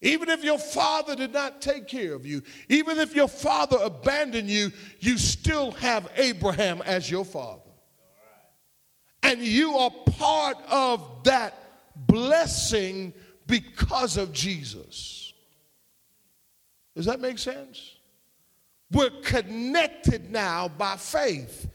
[0.00, 4.48] even if your father did not take care of you, even if your father abandoned
[4.48, 7.60] you, you still have Abraham as your father.
[9.22, 11.54] And you are part of that
[11.96, 13.12] blessing
[13.46, 15.32] because of Jesus.
[16.94, 17.96] Does that make sense?
[18.90, 21.68] We're connected now by faith.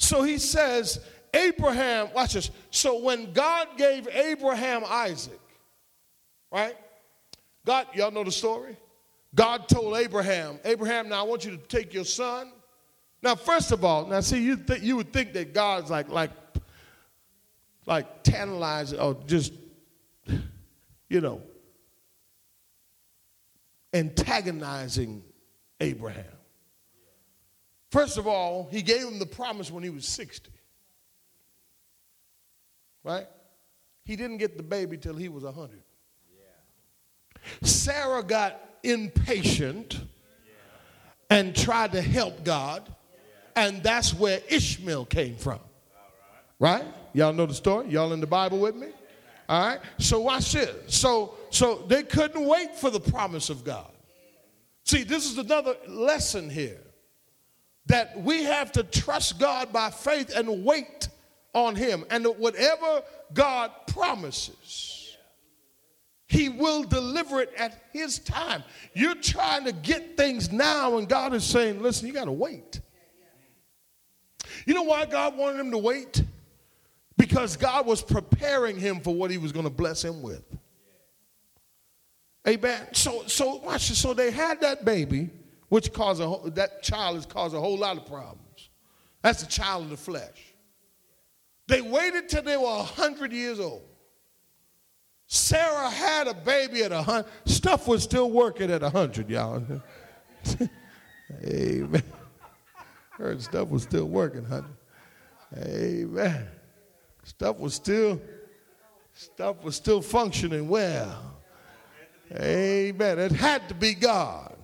[0.00, 0.98] So he says,
[1.34, 2.50] Abraham, watch this.
[2.70, 5.38] So when God gave Abraham Isaac,
[6.50, 6.74] right?
[7.66, 8.76] God, y'all know the story?
[9.34, 12.50] God told Abraham, Abraham, now I want you to take your son.
[13.22, 16.30] Now, first of all, now see, you th- you would think that God's like like
[17.86, 19.52] like tantalizing or just
[21.08, 21.42] you know
[23.92, 25.22] antagonizing
[25.78, 26.39] Abraham.
[27.90, 30.50] First of all, he gave him the promise when he was 60
[33.04, 33.26] right?
[34.04, 35.82] He didn't get the baby till he was 100.
[36.32, 36.42] Yeah.
[37.62, 40.00] Sarah got impatient
[41.28, 42.92] and tried to help God,
[43.54, 45.60] and that's where Ishmael came from.
[46.58, 46.82] Right.
[46.82, 46.94] right?
[47.12, 47.88] Y'all know the story?
[47.88, 48.88] Y'all in the Bible with me?
[49.48, 49.80] All right.
[49.98, 50.94] So watch this.
[50.94, 53.90] So so they couldn't wait for the promise of God.
[54.84, 56.78] See, this is another lesson here
[57.90, 61.08] that we have to trust God by faith and wait
[61.52, 62.04] on him.
[62.08, 63.02] And whatever
[63.34, 65.16] God promises,
[66.28, 68.62] he will deliver it at his time.
[68.94, 72.80] You're trying to get things now, and God is saying, listen, you got to wait.
[74.66, 76.22] You know why God wanted him to wait?
[77.16, 80.44] Because God was preparing him for what he was going to bless him with.
[82.46, 82.86] Amen.
[82.92, 83.98] So, so watch this.
[83.98, 85.30] So they had that baby,
[85.70, 88.68] which caused a that child has caused a whole lot of problems.
[89.22, 90.54] That's the child of the flesh.
[91.68, 93.82] They waited till they were 100 years old.
[95.26, 97.24] Sarah had a baby at a 100.
[97.44, 99.64] Stuff was still working at 100, y'all.
[101.44, 102.02] Amen.
[103.10, 104.66] Heard stuff was still working, honey.
[105.56, 106.48] Amen.
[107.22, 108.20] Stuff was still,
[109.12, 111.36] stuff was still functioning well.
[112.32, 113.18] Amen.
[113.20, 114.56] It had to be God.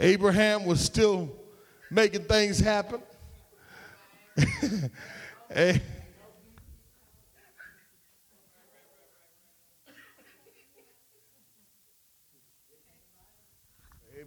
[0.00, 1.30] Abraham was still
[1.90, 3.02] making things happen.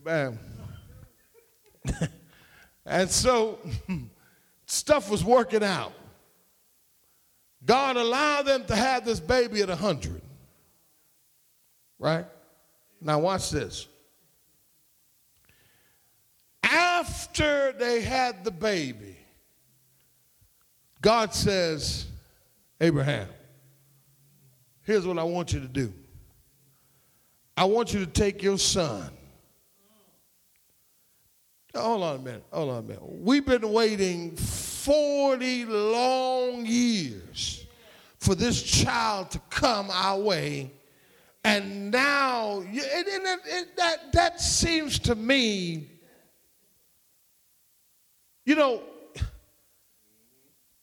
[0.06, 0.38] Amen.
[2.86, 3.58] and so
[4.68, 5.94] stuff was working out.
[7.66, 10.22] God allowed them to have this baby at 100.
[11.98, 12.26] Right?
[13.02, 13.88] Now, watch this.
[16.74, 19.16] After they had the baby,
[21.02, 22.08] God says,
[22.82, 23.28] Abraham,
[24.82, 25.94] here's what I want you to do.
[27.56, 29.12] I want you to take your son.
[31.76, 32.44] Hold on a minute.
[32.52, 33.04] Hold on a minute.
[33.04, 37.68] We've been waiting 40 long years
[38.18, 40.72] for this child to come our way.
[41.44, 45.90] And now, it, it, it, that, that seems to me,
[48.46, 48.82] you know,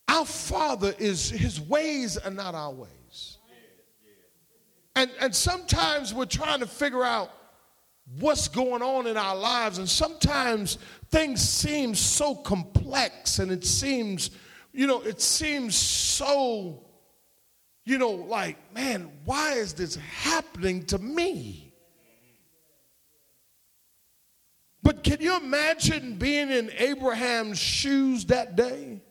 [0.07, 3.37] our Father is, his ways are not our ways.
[4.95, 7.31] And, and sometimes we're trying to figure out
[8.19, 10.77] what's going on in our lives, and sometimes
[11.11, 14.31] things seem so complex and it seems,
[14.73, 16.83] you know, it seems so,
[17.85, 21.70] you know, like, man, why is this happening to me?
[24.83, 29.01] But can you imagine being in Abraham's shoes that day?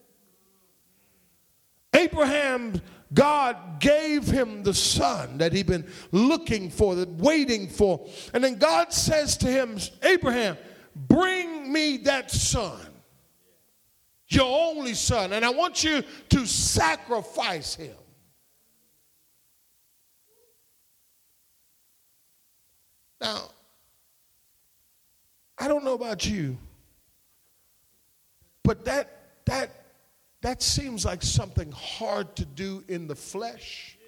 [1.95, 2.81] Abraham,
[3.13, 8.07] God gave him the son that he'd been looking for, waiting for.
[8.33, 10.57] And then God says to him, Abraham,
[10.95, 12.87] bring me that son,
[14.29, 17.95] your only son, and I want you to sacrifice him.
[23.21, 23.51] Now,
[25.61, 26.57] I don't know about you,
[28.65, 29.71] but that that
[30.41, 33.99] that seems like something hard to do in the flesh.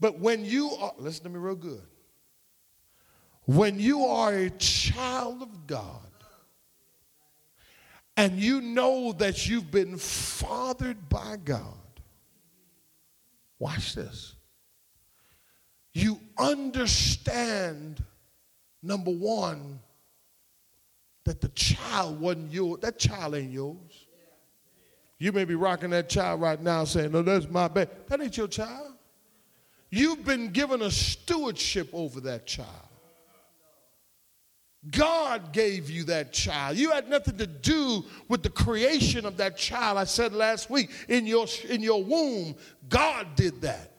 [0.00, 1.82] But when you are, listen to me real good.
[3.46, 6.02] When you are a child of God
[8.16, 11.64] and you know that you've been fathered by God,
[13.58, 14.34] watch this.
[15.92, 18.04] You understand,
[18.82, 19.80] number one,
[21.24, 22.80] that the child wasn't yours.
[22.80, 24.06] That child ain't yours.
[25.18, 27.90] You may be rocking that child right now saying, No, that's my baby.
[28.06, 28.94] That ain't your child.
[29.90, 32.68] You've been given a stewardship over that child.
[34.90, 36.76] God gave you that child.
[36.76, 39.98] You had nothing to do with the creation of that child.
[39.98, 42.54] I said last week, in your, in your womb,
[42.88, 43.97] God did that.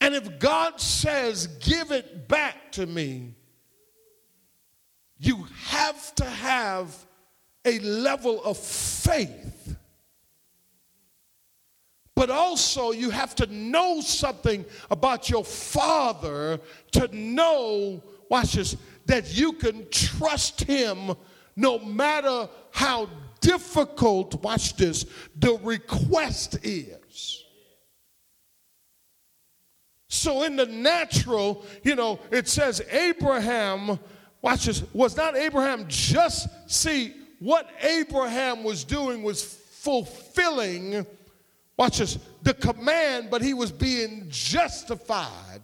[0.00, 3.34] And if God says, give it back to me,
[5.18, 6.96] you have to have
[7.64, 9.76] a level of faith.
[12.14, 16.60] But also, you have to know something about your father
[16.92, 21.14] to know, watch this, that you can trust him
[21.56, 23.08] no matter how
[23.40, 25.04] difficult, watch this,
[25.36, 26.99] the request is.
[30.20, 33.98] So in the natural, you know, it says Abraham,
[34.42, 41.06] watch this, was not Abraham just, see, what Abraham was doing was fulfilling,
[41.78, 45.62] watch this, the command, but he was being justified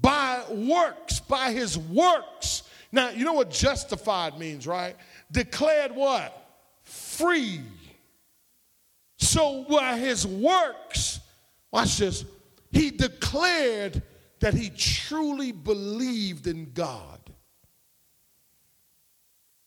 [0.00, 2.62] by works, by his works.
[2.92, 4.96] Now, you know what justified means, right?
[5.30, 6.34] Declared what?
[6.82, 7.60] Free.
[9.18, 11.20] So, by his works,
[11.70, 12.24] watch this,
[12.76, 14.02] he declared
[14.40, 17.20] that he truly believed in God.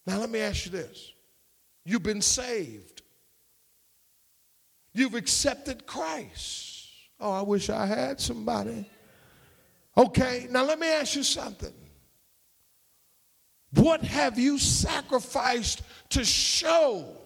[0.06, 1.13] Now, let me ask you this
[1.86, 3.02] you've been saved,
[4.93, 6.76] you've accepted Christ.
[7.20, 8.88] Oh, I wish I had somebody.
[9.98, 11.74] Okay, now let me ask you something.
[13.74, 17.17] What have you sacrificed to show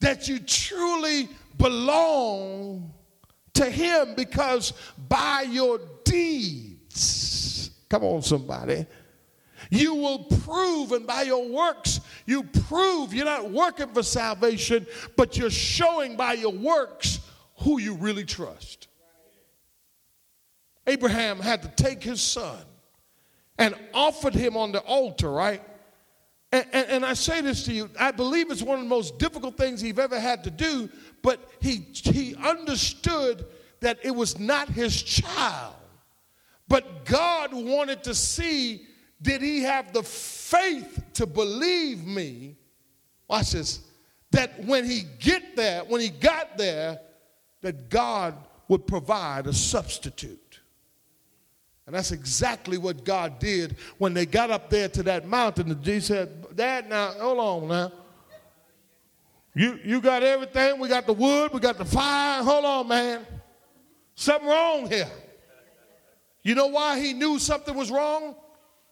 [0.00, 2.94] that you truly belong
[3.56, 4.14] to Him?
[4.14, 4.72] Because
[5.08, 8.86] by your deeds, come on, somebody,
[9.70, 15.36] you will prove, and by your works, you prove you're not working for salvation, but
[15.36, 17.20] you're showing by your works
[17.58, 18.88] who you really trust.
[20.86, 22.58] Abraham had to take his son
[23.58, 25.62] and offered him on the altar, right?
[26.52, 29.18] And, and, and, I say this to you, I believe it's one of the most
[29.18, 30.88] difficult things he've ever had to do,
[31.26, 33.46] but he, he understood
[33.80, 35.74] that it was not his child.
[36.68, 38.86] But God wanted to see
[39.20, 42.54] did he have the faith to believe me?
[43.26, 43.80] Watch this.
[44.30, 47.00] That when he get there, when he got there,
[47.60, 48.36] that God
[48.68, 50.60] would provide a substitute.
[51.86, 55.76] And that's exactly what God did when they got up there to that mountain.
[55.82, 57.92] He said, Dad, now, hold on now.
[59.56, 60.78] You, you got everything.
[60.78, 61.50] We got the wood.
[61.54, 62.42] We got the fire.
[62.42, 63.26] Hold on, man.
[64.14, 65.10] Something wrong here.
[66.42, 68.36] You know why he knew something was wrong?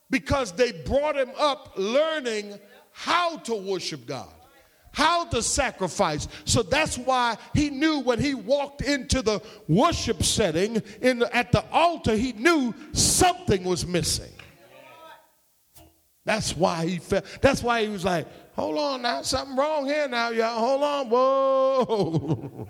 [0.08, 2.58] Because they brought him up learning
[2.92, 4.28] how to worship God
[4.92, 6.28] how to sacrifice.
[6.44, 11.50] So that's why he knew when he walked into the worship setting in the, at
[11.50, 14.30] the altar, he knew something was missing.
[16.24, 20.08] That's why he felt, that's why he was like, hold on now, something wrong here
[20.08, 20.58] now, y'all.
[20.58, 22.68] Hold on, whoa.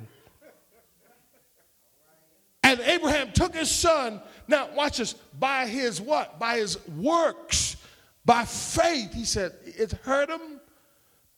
[2.65, 6.39] and Abraham took his son, now watch this, by his what?
[6.39, 7.77] By his works,
[8.25, 9.13] by faith.
[9.13, 10.61] He said, it hurt him,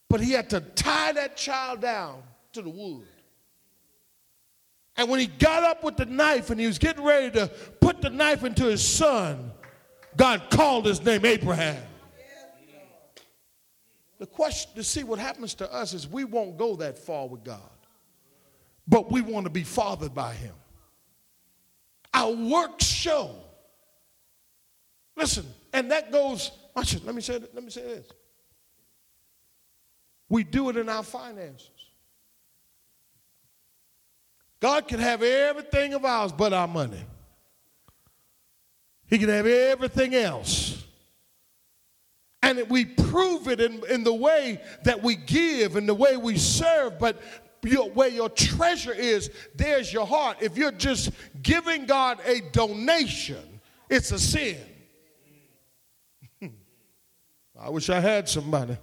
[0.09, 3.05] but he had to tie that child down to the wood.
[4.97, 7.47] And when he got up with the knife and he was getting ready to
[7.79, 9.51] put the knife into his son,
[10.15, 11.83] God called his name Abraham.
[14.19, 17.43] The question to see what happens to us is we won't go that far with
[17.43, 17.61] God,
[18.87, 20.55] but we want to be fathered by him.
[22.13, 23.35] Our works show.
[25.15, 28.07] Listen, and that goes, watch it, let me say, let me say this.
[30.29, 31.69] We do it in our finances.
[34.59, 37.03] God can have everything of ours but our money.
[39.05, 40.83] He can have everything else.
[42.47, 46.37] And we prove it in, in the way that we give and the way we
[46.37, 47.21] serve, but
[47.61, 50.37] your, where your treasure is, there's your heart.
[50.39, 54.55] If you're just giving God a donation, it's a sin.
[56.39, 56.47] Hmm.
[57.59, 58.77] I wish I had somebody.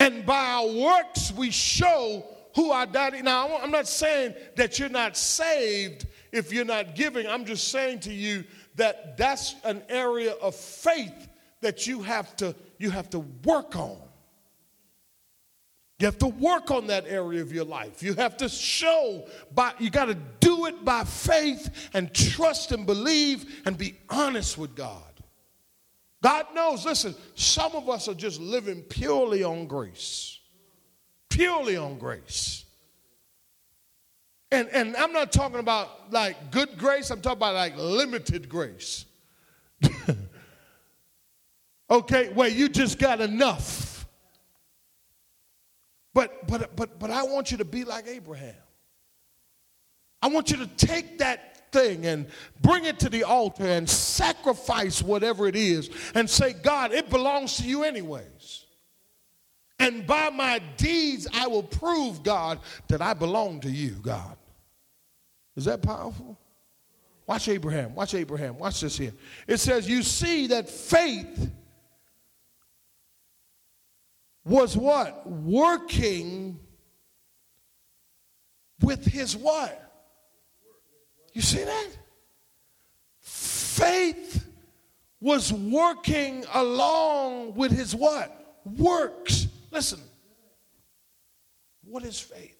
[0.00, 2.24] And by our works, we show
[2.56, 3.20] who our daddy.
[3.20, 7.26] Now, I'm not saying that you're not saved if you're not giving.
[7.26, 8.44] I'm just saying to you
[8.76, 11.28] that that's an area of faith
[11.62, 13.96] that you have to you have to work on.
[15.98, 18.02] You have to work on that area of your life.
[18.02, 22.84] You have to show by you got to do it by faith and trust and
[22.84, 25.02] believe and be honest with God.
[26.22, 30.38] God knows, listen, some of us are just living purely on grace.
[31.28, 32.64] Purely on grace.
[34.52, 39.06] And, and I'm not talking about like good grace, I'm talking about like limited grace.
[41.92, 44.06] Okay, where you just got enough.
[46.14, 48.54] But, but, but, but I want you to be like Abraham.
[50.20, 52.26] I want you to take that thing and
[52.60, 57.56] bring it to the altar and sacrifice whatever it is and say, God, it belongs
[57.58, 58.66] to you anyways.
[59.78, 64.36] And by my deeds, I will prove, God, that I belong to you, God.
[65.56, 66.38] Is that powerful?
[67.26, 67.94] Watch Abraham.
[67.94, 68.58] Watch Abraham.
[68.58, 69.12] Watch this here.
[69.46, 71.50] It says, You see that faith
[74.44, 75.28] was what?
[75.28, 76.58] Working
[78.80, 79.78] with his what?
[81.32, 81.88] You see that?
[83.20, 84.46] Faith
[85.20, 88.60] was working along with his what?
[88.64, 89.46] Works.
[89.70, 90.00] Listen.
[91.84, 92.58] What is faith?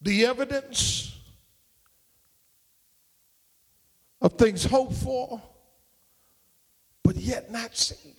[0.00, 1.16] The evidence
[4.20, 5.40] of things hoped for
[7.02, 8.14] but yet not seen.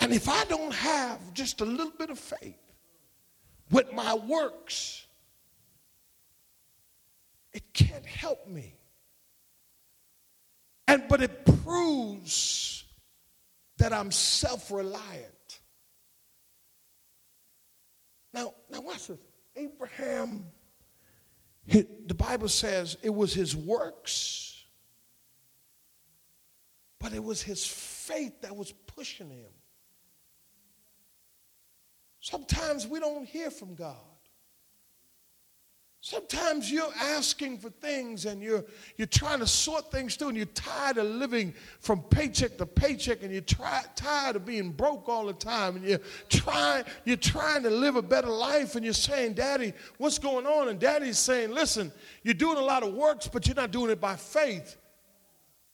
[0.00, 2.58] And if I don't have just a little bit of faith
[3.70, 5.06] with my works,
[7.52, 8.74] it can't help me.
[10.86, 12.84] And but it proves
[13.78, 15.60] that I'm self-reliant.
[18.32, 19.18] Now, now watch this.
[19.56, 20.44] Abraham,
[21.66, 24.53] the Bible says it was his works
[27.04, 29.52] but it was his faith that was pushing him.
[32.18, 33.98] Sometimes we don't hear from God.
[36.00, 38.64] Sometimes you're asking for things and you're,
[38.96, 43.22] you're trying to sort things through and you're tired of living from paycheck to paycheck
[43.22, 46.00] and you're try, tired of being broke all the time and you're
[46.30, 50.68] trying, you're trying to live a better life and you're saying, Daddy, what's going on?
[50.70, 51.92] And Daddy's saying, listen,
[52.22, 54.78] you're doing a lot of works, but you're not doing it by faith.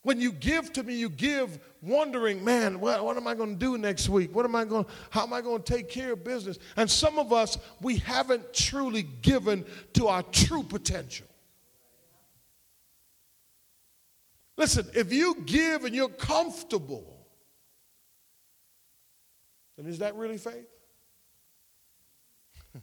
[0.03, 3.59] When you give to me, you give wondering, man, what, what am I going to
[3.59, 4.35] do next week?
[4.35, 6.59] What am I going how am I going to take care of business?
[6.77, 11.27] And some of us, we haven't truly given to our true potential.
[14.57, 17.27] Listen, if you give and you're comfortable,
[19.77, 20.69] then is that really faith?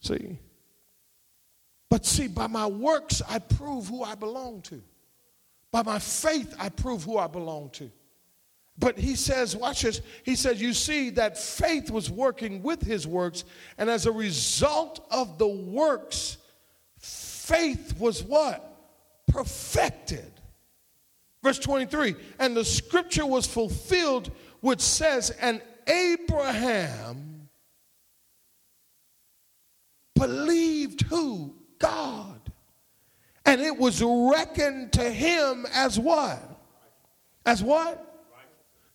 [0.00, 0.38] see?
[1.90, 4.82] But see, by my works, I prove who I belong to.
[5.70, 7.90] By my faith, I prove who I belong to.
[8.78, 10.00] But he says, watch this.
[10.22, 13.44] He says, You see that faith was working with his works,
[13.76, 16.36] and as a result of the works,
[17.00, 18.64] faith was what?
[19.26, 20.32] Perfected.
[21.42, 27.48] Verse 23 And the scripture was fulfilled, which says, And Abraham
[30.14, 31.54] believed who?
[31.78, 32.37] God
[33.48, 36.38] and it was reckoned to him as what?
[37.46, 38.04] As what?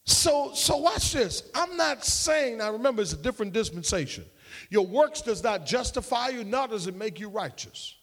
[0.04, 1.50] So, so watch this.
[1.56, 4.26] I'm not saying, now remember, it's a different dispensation.
[4.70, 7.98] Your works does not justify you, nor does it make you righteous.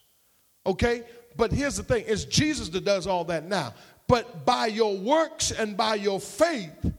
[0.65, 1.03] Okay?
[1.37, 3.73] But here's the thing it's Jesus that does all that now.
[4.09, 6.91] But by your works and by your faith,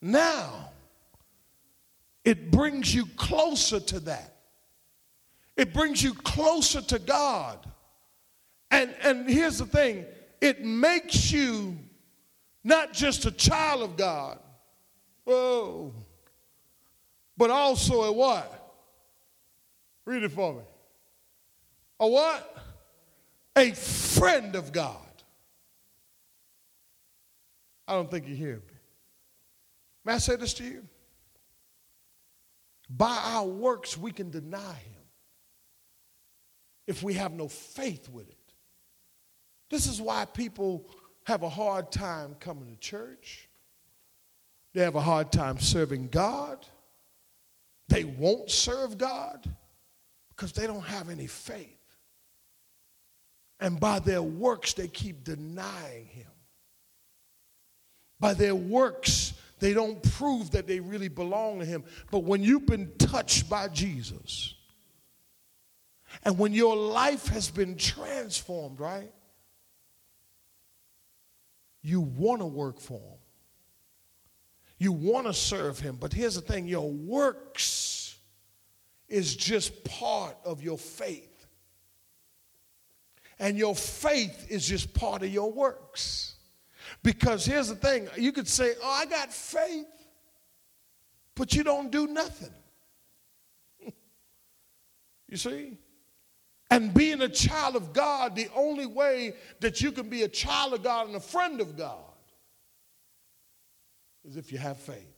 [0.00, 0.72] now,
[2.24, 4.34] it brings you closer to that.
[5.56, 7.64] It brings you closer to God.
[8.70, 10.06] And, and here's the thing
[10.40, 11.78] it makes you
[12.64, 14.38] not just a child of God,
[15.24, 15.94] whoa,
[17.36, 18.54] but also a what?
[20.04, 20.62] Read it for me.
[22.00, 22.56] A what?
[23.56, 24.96] A friend of God.
[27.86, 28.76] I don't think you hear me.
[30.04, 30.84] May I say this to you?
[32.90, 35.02] By our works, we can deny him
[36.86, 38.47] if we have no faith with it.
[39.70, 40.88] This is why people
[41.24, 43.48] have a hard time coming to church.
[44.74, 46.66] They have a hard time serving God.
[47.88, 49.48] They won't serve God
[50.30, 51.78] because they don't have any faith.
[53.60, 56.30] And by their works, they keep denying Him.
[58.20, 61.84] By their works, they don't prove that they really belong to Him.
[62.10, 64.54] But when you've been touched by Jesus,
[66.24, 69.12] and when your life has been transformed, right?
[71.88, 73.18] You want to work for Him.
[74.76, 75.96] You want to serve Him.
[75.98, 78.18] But here's the thing your works
[79.08, 81.46] is just part of your faith.
[83.38, 86.34] And your faith is just part of your works.
[87.02, 89.86] Because here's the thing you could say, Oh, I got faith,
[91.34, 92.52] but you don't do nothing.
[95.26, 95.78] you see?
[96.70, 100.74] And being a child of God, the only way that you can be a child
[100.74, 101.96] of God and a friend of God
[104.26, 105.16] is if you have faith.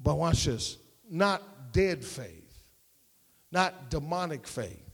[0.00, 0.78] But watch this
[1.10, 2.54] not dead faith,
[3.50, 4.90] not demonic faith,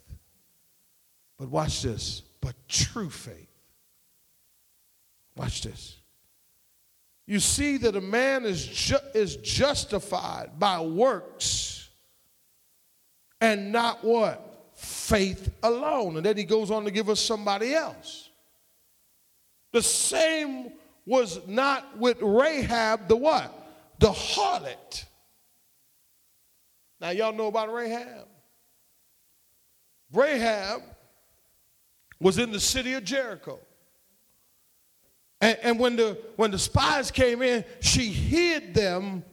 [1.39, 3.49] but watch this, but true faith.
[5.37, 5.97] Watch this.
[7.27, 11.89] You see that a man is, ju- is justified by works
[13.41, 14.54] and not what?
[14.75, 16.17] Faith alone.
[16.17, 18.31] And then he goes on to give us somebody else.
[19.73, 20.73] The same
[21.07, 23.53] was not with Rahab, the what?
[23.99, 25.05] The harlot.
[27.01, 28.27] Now, y'all know about Rahab.
[30.13, 30.83] Rahab
[32.21, 33.59] was in the city of Jericho.
[35.41, 39.25] And, and, when, the, when the spies came in, she hid them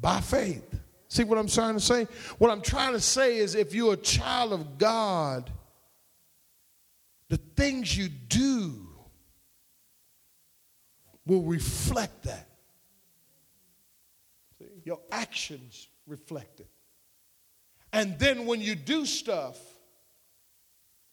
[0.00, 0.67] by faith.
[1.08, 2.06] See what I'm trying to say?
[2.36, 5.50] What I'm trying to say is if you're a child of God,
[7.28, 8.86] the things you do
[11.26, 12.48] will reflect that.
[14.58, 14.66] See?
[14.84, 16.68] Your actions reflect it.
[17.92, 19.58] And then when you do stuff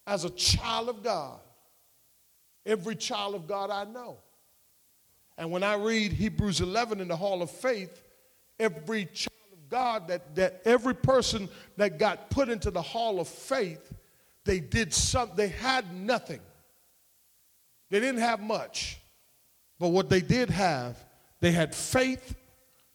[0.06, 1.40] as a child of God,
[2.66, 4.18] every child of God I know,
[5.38, 8.04] and when I read Hebrews 11 in the Hall of Faith,
[8.60, 9.35] every child
[9.76, 13.92] God, that, that every person that got put into the Hall of Faith,
[14.46, 16.40] they did some, they had nothing.
[17.90, 19.02] They didn't have much.
[19.78, 20.98] But what they did have,
[21.42, 22.38] they had faith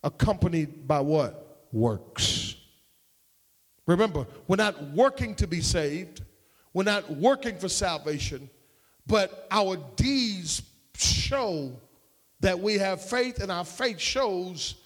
[0.03, 1.67] accompanied by what?
[1.71, 2.57] Works.
[3.87, 6.23] Remember, we're not working to be saved,
[6.73, 8.49] we're not working for salvation,
[9.07, 10.63] but our deeds
[10.97, 11.77] show
[12.41, 14.77] that we have faith, and our faith shows,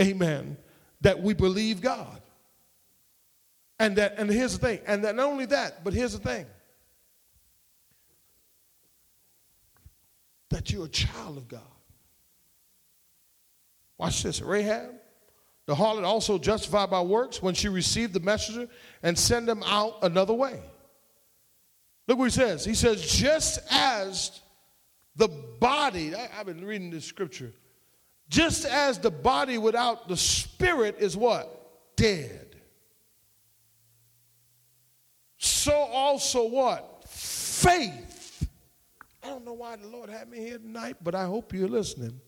[0.00, 0.56] amen,
[1.02, 2.20] that we believe God.
[3.78, 6.46] And that, and here's the thing, and that not only that, but here's the thing.
[10.50, 11.60] That you're a child of God.
[13.98, 14.40] Watch this.
[14.40, 14.90] Rahab,
[15.66, 18.68] the harlot also justified by works when she received the messenger
[19.02, 20.60] and sent them out another way.
[22.06, 22.64] Look what he says.
[22.64, 24.40] He says, just as
[25.16, 27.52] the body, I, have been reading this scripture,
[28.28, 31.94] just as the body without the spirit is what?
[31.96, 32.56] Dead.
[35.38, 37.04] So also what?
[37.08, 38.48] Faith.
[39.22, 42.20] I don't know why the Lord had me here tonight, but I hope you're listening.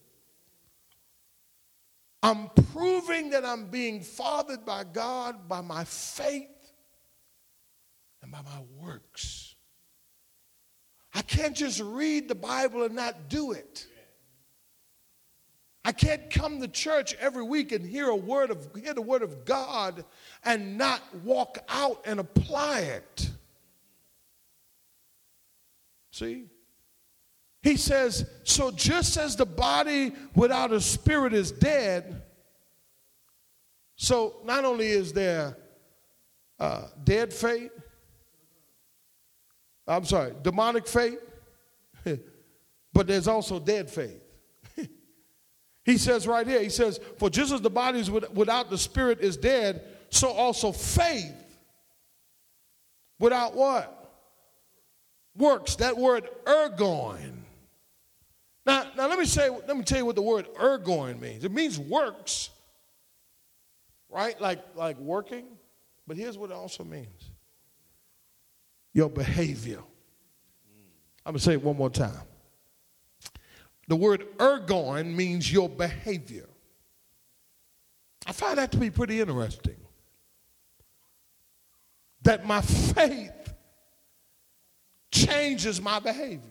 [2.23, 6.49] I'm proving that I'm being fathered by God by my faith
[8.23, 9.55] and by my works.
[11.13, 13.87] I can't just read the Bible and not do it.
[15.85, 19.23] I can't come to church every week and hear a word of hear the word
[19.23, 20.05] of God
[20.43, 23.31] and not walk out and apply it.
[26.11, 26.47] See?
[27.63, 32.23] He says, so just as the body without a spirit is dead,
[33.97, 35.57] so not only is there
[36.61, 37.73] uh, dead faith,
[39.87, 41.19] I'm sorry, demonic faith,
[42.93, 44.24] but there's also dead faith.
[45.85, 49.21] He says right here, he says, For just as the body is without the spirit
[49.21, 51.35] is dead, so also faith
[53.19, 53.91] without what?
[55.37, 55.77] Works.
[55.77, 57.33] That word ergon.
[58.67, 61.45] Now, now let me say, let me tell you what the word ergon means.
[61.45, 62.49] It means works,
[64.09, 64.41] right?
[64.41, 65.45] Like like working.
[66.07, 67.31] But here's what it also means
[68.95, 69.81] your behavior.
[71.27, 72.13] I'm to say it one more time.
[73.89, 76.49] The word ergon means your behavior.
[78.27, 79.77] I find that to be pretty interesting.
[82.23, 83.55] That my faith
[85.13, 86.51] changes my behavior.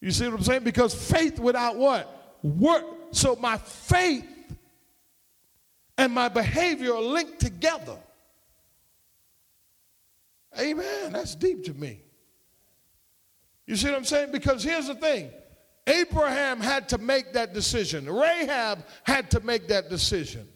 [0.00, 0.62] You see what I'm saying?
[0.62, 2.38] Because faith without what?
[2.42, 2.84] Work.
[3.10, 4.24] So my faith
[5.98, 7.98] and my behavior are linked together.
[10.58, 11.12] Amen.
[11.12, 12.05] That's deep to me.
[13.66, 14.32] You see what I'm saying?
[14.32, 15.30] Because here's the thing
[15.86, 18.08] Abraham had to make that decision.
[18.08, 20.48] Rahab had to make that decision.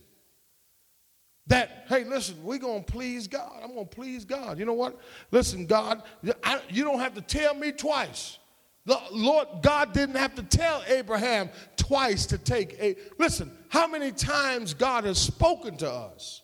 [1.47, 3.61] That, hey, listen, we're going to please God.
[3.63, 4.59] I'm going to please God.
[4.59, 5.01] You know what?
[5.33, 6.03] Listen, God,
[6.45, 8.39] I, you don't have to tell me twice.
[8.87, 12.97] The Lord, God didn't have to tell Abraham twice to take a.
[13.19, 16.43] Listen, how many times God has spoken to us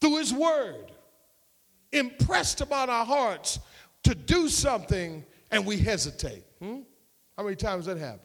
[0.00, 0.92] through His Word,
[1.92, 3.58] impressed about our hearts
[4.06, 6.44] to do something, and we hesitate?
[6.60, 6.80] Hmm?
[7.36, 8.20] How many times that happened?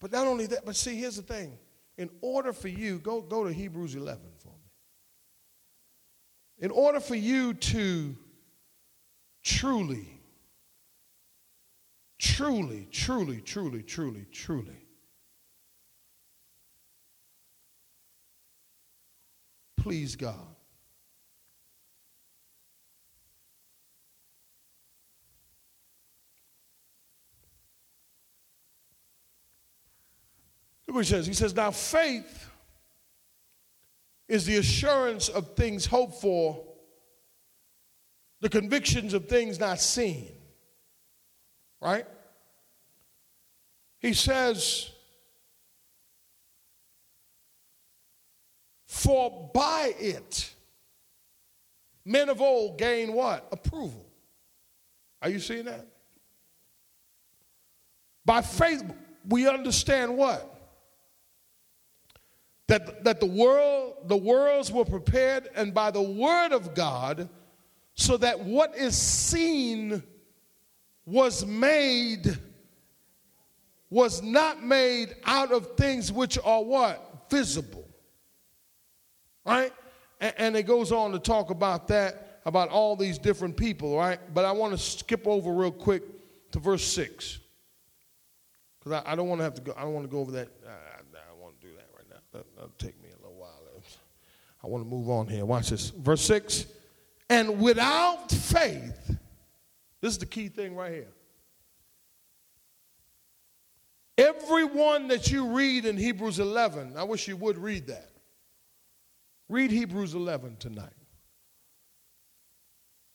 [0.00, 1.58] But not only that, but see, here's the thing.
[1.98, 4.70] In order for you, go, go to Hebrews 11 for me.
[6.58, 8.16] In order for you to
[9.44, 10.20] truly,
[12.18, 14.82] truly, truly, truly, truly, truly
[19.82, 20.51] please God.
[30.92, 31.26] Look what he says.
[31.26, 32.50] He says, Now faith
[34.28, 36.62] is the assurance of things hoped for,
[38.42, 40.28] the convictions of things not seen.
[41.80, 42.04] Right?
[44.00, 44.90] He says,
[48.84, 50.52] For by it,
[52.04, 53.48] men of old gain what?
[53.50, 54.04] Approval.
[55.22, 55.86] Are you seeing that?
[58.26, 58.84] By faith,
[59.26, 60.51] we understand what?
[62.72, 67.28] That, that the world, the worlds were prepared and by the word of God,
[67.94, 70.02] so that what is seen
[71.04, 72.38] was made,
[73.90, 77.26] was not made out of things which are what?
[77.28, 77.82] Visible
[79.44, 79.72] right?
[80.20, 84.18] And, and it goes on to talk about that, about all these different people, right?
[84.32, 86.02] But I want to skip over real quick
[86.52, 87.38] to verse 6.
[88.78, 90.32] Because I, I, don't want to have to go, I don't want to go over
[90.32, 90.48] that.
[90.66, 92.16] Uh, I, I, I want to do that right now.
[92.32, 93.48] That, that'll take me a little while.
[94.62, 95.44] I want to move on here.
[95.44, 95.90] Watch this.
[95.90, 96.66] Verse 6.
[97.28, 99.16] And without faith,
[100.00, 101.12] this is the key thing right here.
[104.18, 108.10] Everyone that you read in Hebrews 11, I wish you would read that.
[109.48, 110.92] Read Hebrews 11 tonight.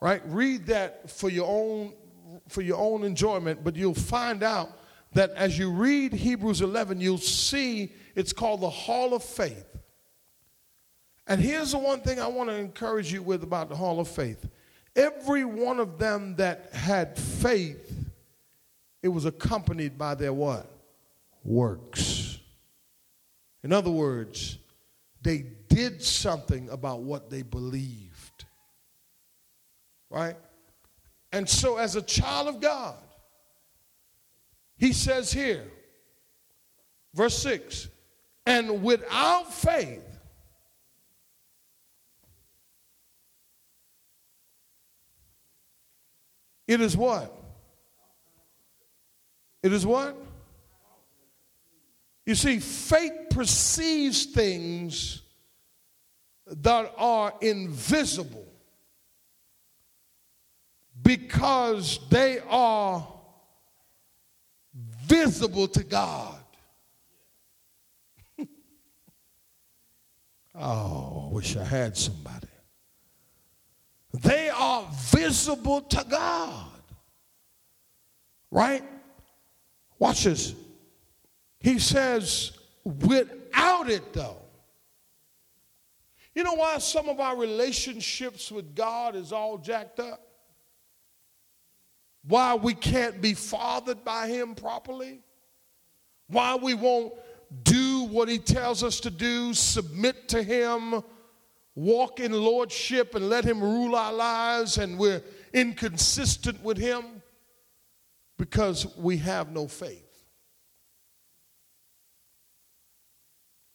[0.02, 0.22] Right?
[0.26, 1.93] Read that for your own
[2.50, 4.70] for your own enjoyment, but you'll find out
[5.14, 9.77] that as you read Hebrews 11, you'll see it's called the Hall of Faith.
[11.28, 14.08] And here's the one thing I want to encourage you with about the Hall of
[14.08, 14.48] Faith.
[14.96, 17.94] Every one of them that had faith,
[19.04, 20.72] it was accompanied by their what?
[21.44, 22.40] Works.
[23.64, 24.58] In other words,
[25.22, 28.46] they did something about what they believed.
[30.10, 30.38] Right?
[31.34, 32.96] And so, as a child of God,
[34.78, 35.66] he says here,
[37.14, 37.90] verse 6
[38.46, 40.16] and without faith,
[46.68, 47.34] it is what?
[49.63, 50.15] It is what?
[52.26, 55.22] You see, faith perceives things
[56.45, 58.45] that are invisible
[61.01, 63.07] because they are
[65.05, 66.43] visible to God.
[70.55, 72.47] oh, I wish I had somebody.
[74.22, 76.65] They are visible to God.
[78.49, 78.84] Right?
[79.99, 80.55] Watch this.
[81.59, 82.51] He says,
[82.84, 84.38] without it, though.
[86.34, 90.22] You know why some of our relationships with God is all jacked up?
[92.28, 95.22] Why we can't be fathered by Him properly?
[96.28, 97.13] Why we won't
[97.63, 101.03] do what He tells us to do, submit to Him,
[101.78, 105.22] walk in lordship, and let Him rule our lives, and we're
[105.54, 107.22] inconsistent with Him?
[108.38, 110.04] Because we have no faith.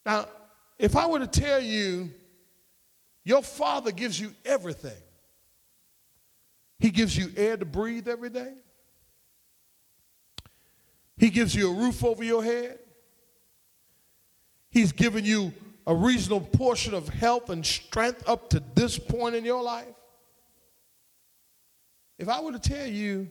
[0.05, 0.27] Now,
[0.77, 2.11] if I were to tell you,
[3.23, 5.01] your father gives you everything,
[6.79, 8.53] he gives you air to breathe every day,
[11.15, 12.79] he gives you a roof over your head,
[14.71, 15.53] he's given you
[15.85, 19.85] a reasonable portion of health and strength up to this point in your life.
[22.17, 23.29] If I were to tell you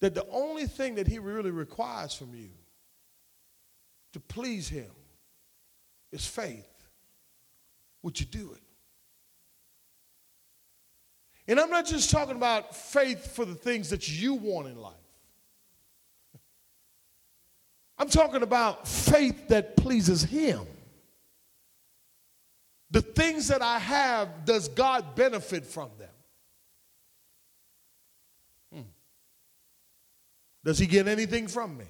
[0.00, 2.50] that the only thing that he really requires from you
[4.12, 4.90] to please him
[6.12, 6.68] is faith.
[8.02, 8.62] Would you do it?
[11.46, 14.94] And I'm not just talking about faith for the things that you want in life.
[17.98, 20.66] I'm talking about faith that pleases Him.
[22.94, 26.08] The things that I have, does God benefit from them?
[28.72, 28.82] Hmm.
[30.62, 31.86] Does He get anything from me?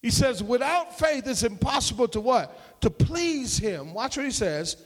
[0.00, 2.80] He says, without faith, it's impossible to what?
[2.82, 3.94] To please Him.
[3.94, 4.76] Watch what He says.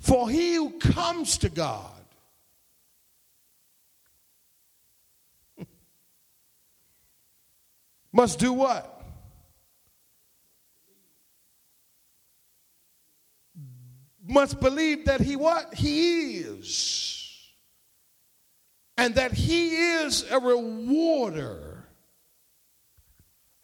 [0.00, 1.90] For he who comes to God
[8.12, 8.97] must do what?
[14.28, 15.74] Must believe that he what?
[15.74, 17.14] He is.
[18.98, 21.88] And that he is a rewarder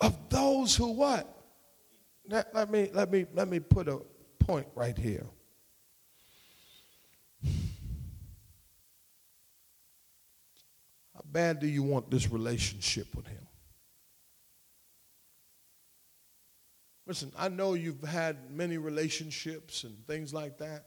[0.01, 1.31] of those who what?
[2.27, 4.01] Let, let me let me let me put a
[4.39, 5.27] point right here.
[11.15, 13.44] How bad do you want this relationship with him?
[17.07, 20.87] Listen, I know you've had many relationships and things like that.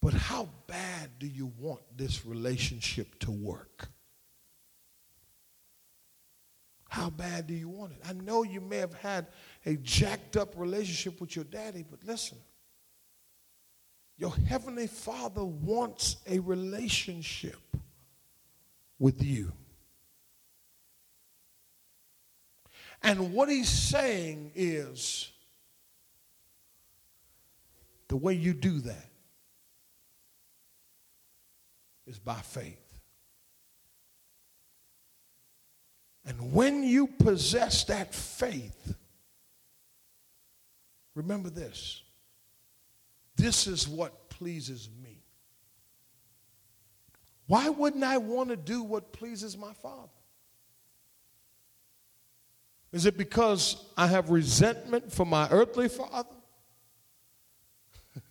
[0.00, 3.88] But how bad do you want this relationship to work?
[6.88, 7.98] How bad do you want it?
[8.08, 9.26] I know you may have had
[9.66, 12.38] a jacked up relationship with your daddy, but listen.
[14.16, 17.60] Your heavenly Father wants a relationship
[18.98, 19.52] with you.
[23.02, 25.30] And what he's saying is
[28.08, 29.10] the way you do that
[32.06, 32.76] is by faith.
[36.26, 38.94] And when you possess that faith,
[41.14, 42.02] remember this
[43.36, 45.22] this is what pleases me.
[47.46, 50.10] Why wouldn't I want to do what pleases my Father?
[52.92, 56.28] Is it because I have resentment for my earthly father?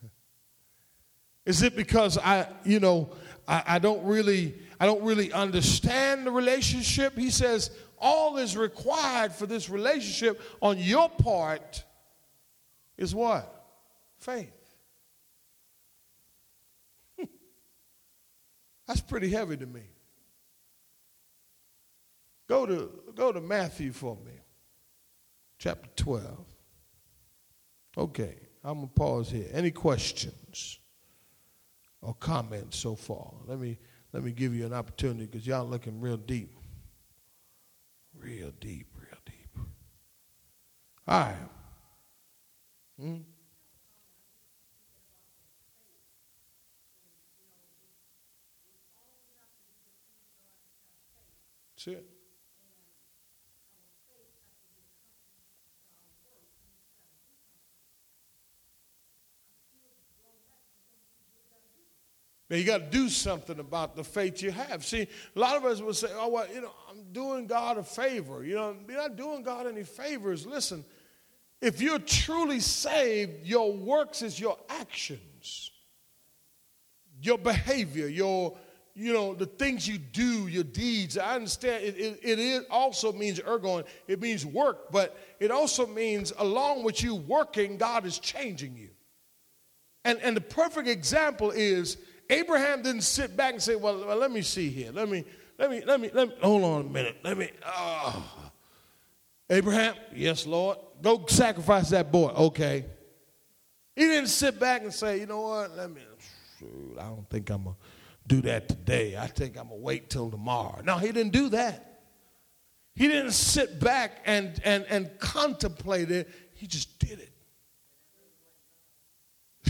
[1.46, 3.10] Is it because I, you know,
[3.46, 7.16] I, I, don't really, I don't really understand the relationship?
[7.16, 11.84] He says all is required for this relationship on your part
[12.96, 13.64] is what?
[14.18, 14.52] Faith.
[18.88, 19.82] That's pretty heavy to me.
[22.48, 24.37] Go to, go to Matthew for me
[25.58, 26.24] chapter 12.
[27.96, 29.48] Okay, I'm going to pause here.
[29.52, 30.78] Any questions
[32.00, 33.32] or comments so far?
[33.46, 33.78] Let me,
[34.12, 36.54] let me give you an opportunity because y'all looking real deep.
[38.14, 39.64] Real deep, real deep.
[41.06, 41.36] All right.
[43.00, 43.16] Hmm?
[51.76, 52.17] That's it.
[62.50, 64.84] Now you got to do something about the faith you have.
[64.84, 67.82] See, a lot of us will say, "Oh, well, you know, I'm doing God a
[67.82, 70.46] favor." You know, you're not doing God any favors.
[70.46, 70.84] Listen,
[71.60, 75.72] if you're truly saved, your works is your actions,
[77.20, 78.56] your behavior, your
[78.94, 81.18] you know the things you do, your deeds.
[81.18, 83.84] I understand it, it, it is also means ergon.
[84.06, 88.88] It means work, but it also means along with you working, God is changing you.
[90.04, 91.98] And and the perfect example is
[92.30, 94.92] Abraham didn't sit back and say, well, well, let me see here.
[94.92, 95.24] Let me,
[95.58, 97.16] let me, let me, let me, hold on a minute.
[97.24, 98.50] Let me, oh.
[99.50, 100.78] Abraham, yes, Lord.
[101.00, 102.28] Go sacrifice that boy.
[102.28, 102.84] Okay.
[103.96, 106.02] He didn't sit back and say, you know what, let me,
[106.58, 109.16] shoot, I don't think I'm going to do that today.
[109.16, 110.80] I think I'm going to wait till tomorrow.
[110.84, 112.00] No, he didn't do that.
[112.94, 116.28] He didn't sit back and, and, and contemplate it.
[116.54, 117.27] He just did it.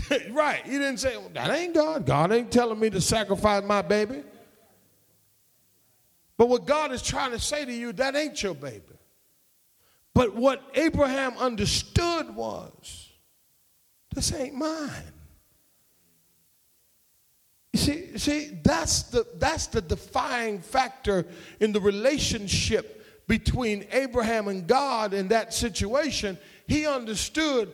[0.31, 0.61] right.
[0.65, 2.05] He didn't say, well, that ain't God.
[2.05, 4.23] God ain't telling me to sacrifice my baby.
[6.37, 8.83] But what God is trying to say to you, that ain't your baby.
[10.13, 13.09] But what Abraham understood was,
[14.13, 14.89] this ain't mine.
[17.73, 21.25] You see, see that's, the, that's the defying factor
[21.59, 26.37] in the relationship between Abraham and God in that situation.
[26.67, 27.71] He understood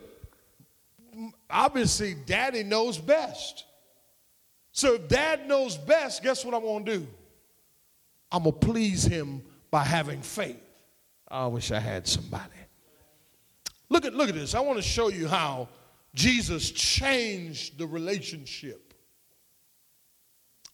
[1.50, 3.66] obviously daddy knows best.
[4.72, 7.08] So if dad knows best, guess what I'm going to do?
[8.32, 9.42] I'm going to please him
[9.72, 10.62] by having faith.
[11.28, 12.44] I wish I had somebody.
[13.90, 14.56] Look at, look at this.
[14.56, 15.70] I want to show you how
[16.14, 18.94] Jesus changed the relationship.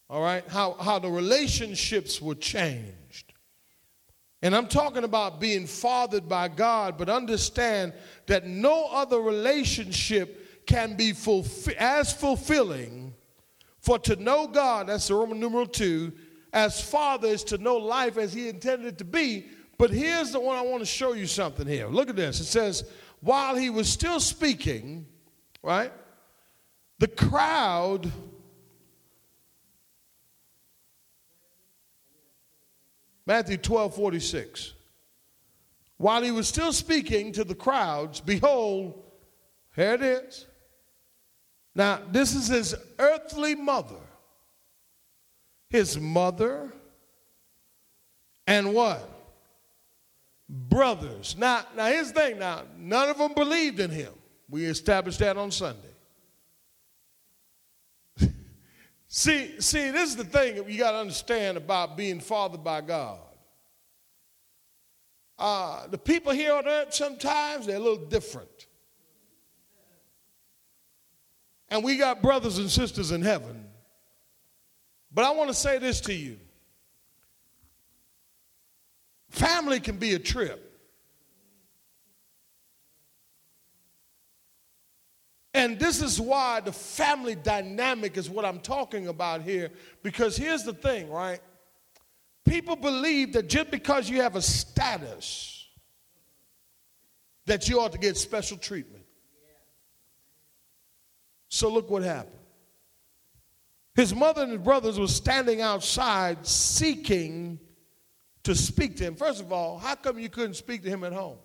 [0.10, 0.48] All right?
[0.48, 2.96] How, how the relationships were changed.
[4.42, 7.94] And I'm talking about being fathered by God, but understand
[8.26, 11.14] that no other relationship can be
[11.78, 13.14] as fulfilling
[13.80, 16.14] for to know God, that's the Roman numeral two,
[16.54, 19.48] as Father is to know life as He intended it to be.
[19.78, 21.88] But here's the one I want to show you something here.
[21.88, 22.40] Look at this.
[22.40, 22.84] It says,
[23.22, 25.08] while he was still speaking,
[25.64, 25.92] right,
[27.00, 28.12] the crowd
[33.26, 34.74] Matthew 12 46.
[35.98, 39.04] While he was still speaking to the crowds, behold,
[39.76, 40.48] here it is.
[41.76, 43.96] Now, this is his earthly mother.
[45.70, 46.74] His mother
[48.48, 49.08] and what?
[50.50, 51.36] Brothers.
[51.38, 52.40] Now, now here's the thing.
[52.40, 54.12] Now, none of them believed in him.
[54.50, 55.91] We established that on Sunday.
[59.14, 62.80] See, see, this is the thing that you got to understand about being fathered by
[62.80, 63.20] God.
[65.38, 68.68] Uh, the people here on earth sometimes they're a little different.
[71.68, 73.66] And we got brothers and sisters in heaven.
[75.14, 76.38] But I want to say this to you
[79.30, 80.71] family can be a trip.
[85.62, 89.70] And this is why the family dynamic is what I'm talking about here.
[90.02, 91.40] Because here's the thing, right?
[92.48, 95.70] People believe that just because you have a status,
[97.46, 99.06] that you ought to get special treatment.
[101.50, 102.40] So look what happened.
[103.94, 107.60] His mother and his brothers were standing outside seeking
[108.42, 109.16] to speak to him.
[109.16, 111.38] First of all, how come you couldn't speak to him at home?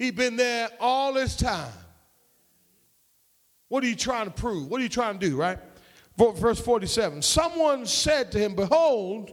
[0.00, 1.70] He'd been there all this time.
[3.68, 4.70] What are you trying to prove?
[4.70, 5.58] What are you trying to do, right?
[6.16, 9.30] Verse 47 Someone said to him, Behold,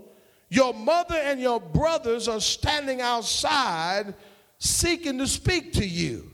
[0.50, 4.14] your mother and your brothers are standing outside
[4.60, 6.30] seeking to speak to you.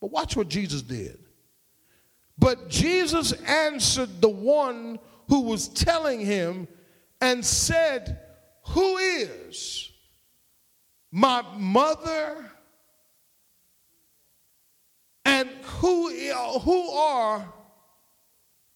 [0.00, 1.20] But watch what Jesus did.
[2.36, 4.98] But Jesus answered the one
[5.28, 6.66] who was telling him
[7.20, 8.18] and said,
[8.70, 9.92] Who is
[11.12, 12.50] my mother
[15.34, 16.10] and who,
[16.60, 17.44] who are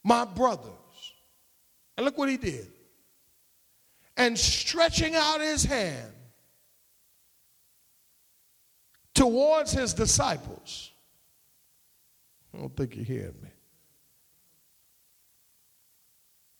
[0.03, 0.73] my brothers?
[1.95, 2.67] And look what he did.
[4.17, 6.11] And stretching out his hand
[9.13, 10.91] towards his disciples.
[12.53, 13.49] I don't think you're hearing me.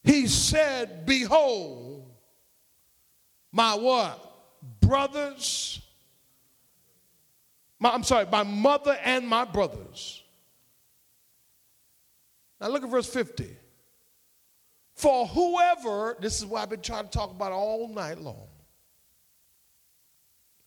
[0.03, 2.09] He said, Behold,
[3.51, 4.25] my what?
[4.79, 5.81] Brothers
[7.79, 10.23] my, I'm sorry, my mother and my brothers.
[12.59, 13.55] Now look at verse 50.
[14.95, 18.47] For whoever, this is what I've been trying to talk about all night long.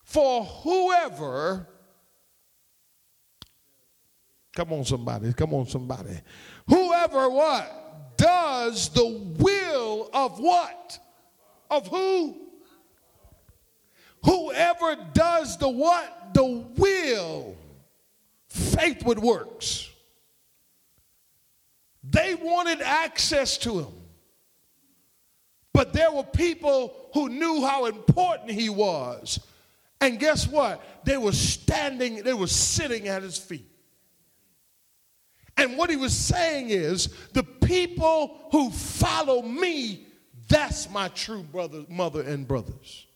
[0.03, 1.67] For whoever,
[4.55, 6.19] come on, somebody, come on, somebody.
[6.67, 8.17] Whoever what?
[8.17, 9.05] Does the
[9.37, 10.97] will of what?
[11.69, 12.37] Of who?
[14.23, 16.22] Whoever does the what?
[16.33, 17.55] The will,
[18.49, 19.89] faith with works.
[22.03, 23.93] They wanted access to him.
[25.73, 29.39] But there were people who knew how important he was.
[29.99, 30.83] And guess what?
[31.03, 33.65] They were standing, they were sitting at his feet.
[35.57, 40.07] And what he was saying is the people who follow me,
[40.47, 43.07] that's my true brother, mother, and brothers.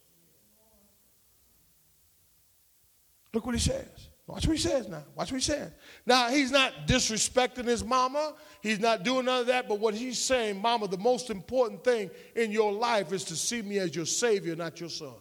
[3.38, 4.10] Look what he says.
[4.26, 5.04] Watch what he says now.
[5.14, 5.72] Watch what he says.
[6.08, 8.34] Now, he's not disrespecting his mama.
[8.64, 9.70] He's not doing none of that.
[9.70, 13.62] But what he's saying, mama, the most important thing in your life is to see
[13.62, 15.14] me as your savior, not your son.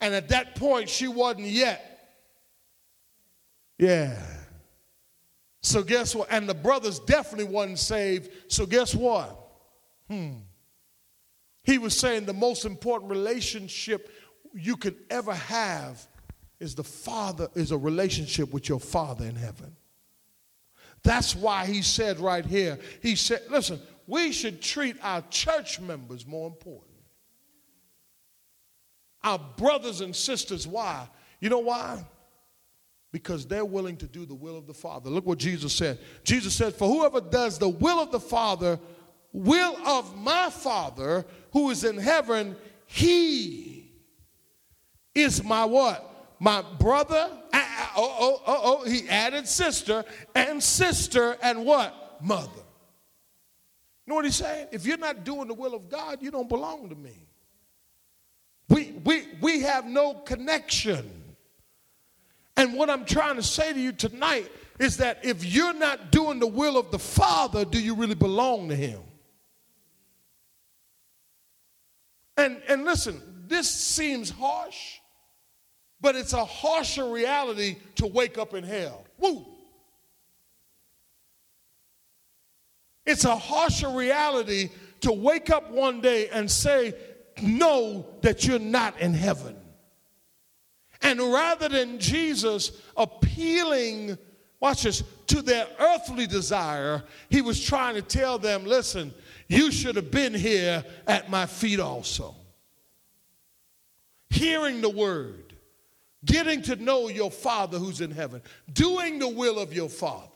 [0.00, 2.14] And at that point, she wasn't yet.
[3.76, 4.16] Yeah.
[5.62, 6.28] So guess what?
[6.30, 8.30] And the brothers definitely wasn't saved.
[8.46, 9.36] So guess what?
[10.08, 10.34] Hmm.
[11.64, 14.10] He was saying the most important relationship
[14.54, 16.06] you could ever have
[16.60, 19.74] is the father is a relationship with your father in heaven.
[21.02, 26.26] That's why he said right here he said listen we should treat our church members
[26.26, 26.94] more important.
[29.22, 31.08] Our brothers and sisters why?
[31.40, 32.04] You know why?
[33.12, 35.10] Because they're willing to do the will of the father.
[35.10, 35.98] Look what jesus said.
[36.22, 38.78] Jesus said for whoever does the will of the father
[39.32, 43.73] will of my father who is in heaven he
[45.14, 46.10] is my what?
[46.40, 47.30] My brother.
[47.96, 48.90] Oh, oh, oh, oh.
[48.90, 50.04] He added sister
[50.34, 52.18] and sister and what?
[52.20, 52.50] Mother.
[52.56, 54.68] You know what he's saying?
[54.72, 57.26] If you're not doing the will of God, you don't belong to me.
[58.68, 61.10] We, we, we have no connection.
[62.56, 66.38] And what I'm trying to say to you tonight is that if you're not doing
[66.38, 69.00] the will of the Father, do you really belong to Him?
[72.36, 74.98] And, and listen, this seems harsh,
[76.00, 79.06] but it's a harsher reality to wake up in hell.
[79.18, 79.46] Woo!
[83.06, 84.70] It's a harsher reality
[85.00, 86.94] to wake up one day and say,
[87.42, 89.56] know that you're not in heaven.
[91.02, 94.16] And rather than Jesus appealing,
[94.60, 99.12] watch this, to their earthly desire, he was trying to tell them, listen,
[99.48, 102.34] you should have been here at my feet also.
[104.30, 105.43] Hearing the word,
[106.24, 110.28] getting to know your Father who's in heaven, doing the will of your Father.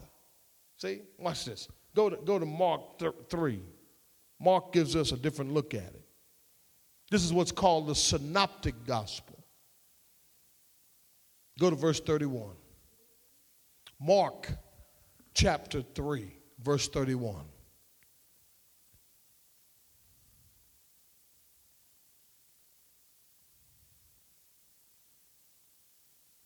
[0.76, 1.68] See, watch this.
[1.94, 3.60] Go to, go to Mark th- 3.
[4.40, 6.04] Mark gives us a different look at it.
[7.10, 9.38] This is what's called the synoptic gospel.
[11.58, 12.54] Go to verse 31.
[14.00, 14.48] Mark
[15.34, 16.32] chapter 3,
[16.62, 17.44] verse 31.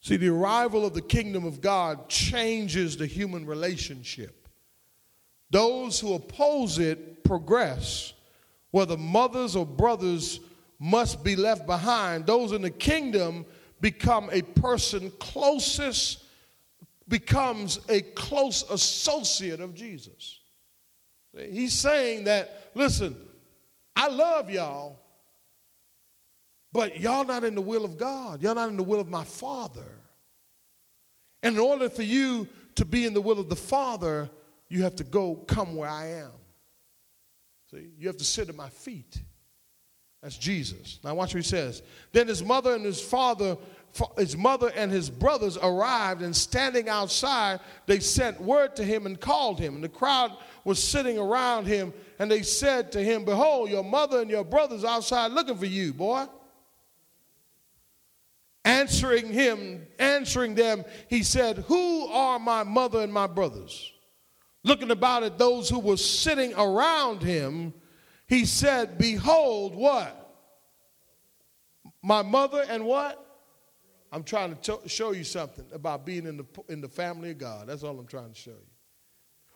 [0.03, 4.49] See, the arrival of the kingdom of God changes the human relationship.
[5.51, 8.13] Those who oppose it progress,
[8.73, 10.41] whether mothers or brothers
[10.81, 12.27] must be left behind.
[12.27, 13.47] Those in the kingdom
[13.81, 16.25] become a person closest,
[17.07, 20.41] becomes a close associate of Jesus.
[21.37, 23.17] He's saying that, listen,
[23.95, 24.99] I love y'all,
[26.73, 28.43] but y'all not in the will of God.
[28.43, 29.85] Y'all not in the will of my Father.
[31.43, 34.31] And in order for you to be in the will of the Father,
[34.69, 36.31] you have to go come where I am.
[37.71, 39.21] See, you have to sit at my feet.
[40.23, 41.01] That's Jesus.
[41.03, 41.83] Now watch what he says.
[42.13, 43.57] Then his mother and his father,
[44.17, 49.21] his mother and his brothers arrived, and standing outside, they sent word to him and
[49.21, 49.75] called him.
[49.75, 54.21] And the crowd was sitting around him, and they said to him, Behold, your mother
[54.21, 56.27] and your brothers outside looking for you, boy.
[58.65, 63.93] Answering him, answering them, he said, Who are my mother and my brothers?
[64.63, 67.75] Looking about at those who were sitting around him,
[68.29, 70.19] he said, Behold, what?
[72.03, 73.19] My mother and what?
[74.13, 77.67] I'm trying to show you something about being in the, in the family of God.
[77.67, 78.73] That's all I'm trying to show you.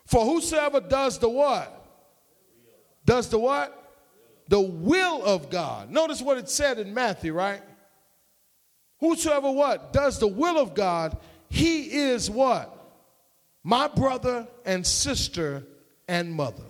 [0.07, 1.85] For whosoever does the what?
[3.05, 3.83] Does the what?
[4.49, 5.91] The will of God.
[5.91, 7.63] Notice what it said in Matthew, right?
[9.01, 9.93] Whosoever what?
[9.93, 11.17] Does the will of God,
[11.49, 12.73] he is what?
[13.63, 15.65] My brother and sister
[16.09, 16.65] and mother.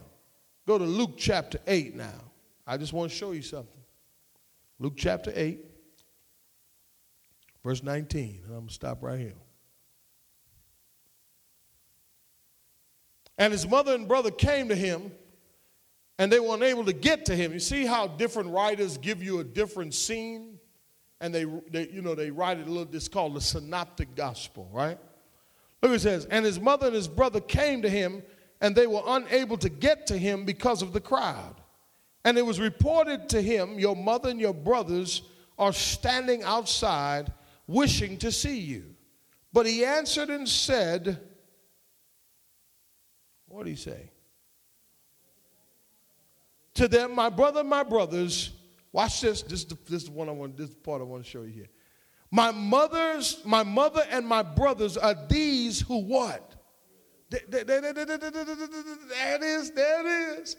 [0.66, 2.24] Go to Luke chapter 8 now.
[2.66, 3.68] I just want to show you something.
[4.78, 5.64] Luke chapter 8,
[7.62, 8.40] verse 19.
[8.44, 9.34] And I'm going to stop right here.
[13.38, 15.12] And his mother and brother came to him,
[16.18, 17.52] and they were unable to get to him.
[17.52, 20.58] You see how different writers give you a different scene?
[21.20, 24.68] And they, they you know, they write it a little, it's called the synoptic gospel,
[24.72, 24.98] right?
[25.82, 28.22] Look it says, and his mother and his brother came to him,
[28.60, 31.54] and they were unable to get to him because of the crowd.
[32.24, 35.22] And it was reported to him, Your mother and your brothers
[35.58, 37.32] are standing outside
[37.66, 38.94] wishing to see you.
[39.52, 41.20] But he answered and said,
[43.46, 44.10] What did he say?
[46.74, 48.50] To them, my brother, my brothers,
[48.96, 49.42] watch this.
[49.42, 50.56] This is the, this is one I want.
[50.56, 51.68] This is the part I want to show you here.
[52.30, 56.54] My mother's, my mother and my brothers are these who what?
[57.30, 57.44] It
[59.42, 60.56] is, it is.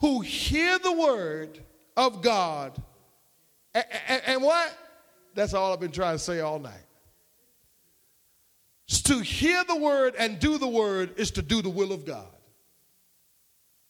[0.00, 1.62] Who hear the word
[1.96, 2.80] of God.
[3.74, 4.72] And, and, and what?
[5.34, 6.86] That's all I've been trying to say all night.
[8.86, 12.26] To hear the word and do the word is to do the will of God.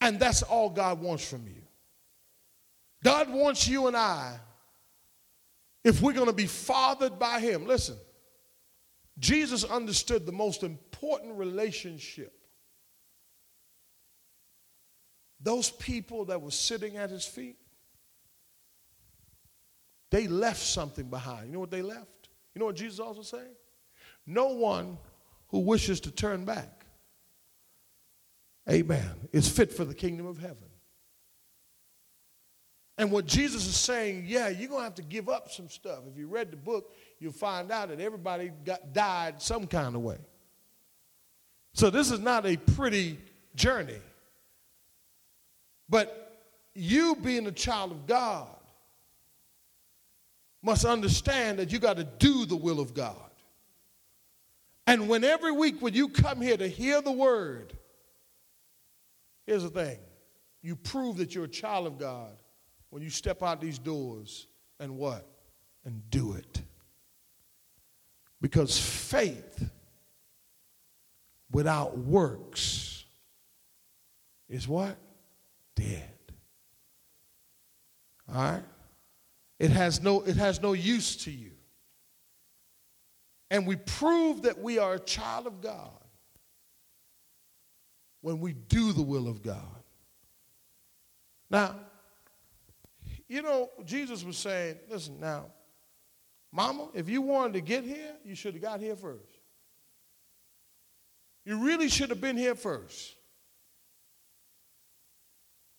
[0.01, 1.60] And that's all God wants from you.
[3.03, 4.39] God wants you and I
[5.85, 7.97] if we're going to be fathered by Him, listen,
[9.19, 12.35] Jesus understood the most important relationship.
[15.41, 17.57] Those people that were sitting at His feet,
[20.11, 21.47] they left something behind.
[21.47, 22.29] You know what they left?
[22.55, 23.49] You know what Jesus also said?
[24.27, 24.99] No one
[25.49, 26.85] who wishes to turn back,
[28.69, 30.70] amen, is fit for the kingdom of heaven.
[33.01, 36.01] And what Jesus is saying, yeah, you're going to have to give up some stuff.
[36.13, 40.03] If you read the book, you'll find out that everybody got, died some kind of
[40.03, 40.19] way.
[41.73, 43.17] So this is not a pretty
[43.55, 43.97] journey.
[45.89, 46.43] But
[46.75, 48.55] you being a child of God
[50.61, 53.17] must understand that you got to do the will of God.
[54.87, 57.73] And when every week when you come here to hear the word,
[59.47, 59.97] here's the thing.
[60.61, 62.37] You prove that you're a child of God
[62.91, 64.47] when you step out these doors
[64.79, 65.27] and what?
[65.85, 66.61] And do it.
[68.41, 69.71] Because faith
[71.51, 73.05] without works
[74.49, 74.97] is what?
[75.75, 76.11] Dead.
[78.29, 78.63] All right?
[79.59, 81.53] It has no, it has no use to you.
[83.51, 85.91] And we prove that we are a child of God
[88.21, 89.83] when we do the will of God.
[91.51, 91.75] Now,
[93.31, 95.47] you know, Jesus was saying, listen, now,
[96.51, 99.39] Mama, if you wanted to get here, you should have got here first.
[101.45, 103.15] You really should have been here first.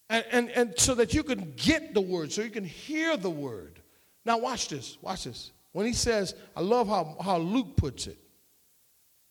[0.10, 3.30] And, and, and so that you can get the word, so you can hear the
[3.30, 3.82] word.
[4.24, 4.98] Now, watch this.
[5.02, 5.52] Watch this.
[5.74, 8.18] When he says, I love how, how Luke puts it.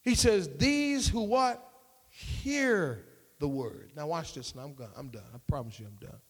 [0.02, 1.66] He says, These who what?
[2.10, 3.02] Hear
[3.38, 3.92] the word.
[3.96, 4.54] Now, watch this.
[4.54, 4.90] Now, I'm, gone.
[4.94, 5.22] I'm done.
[5.34, 6.20] I promise you, I'm done.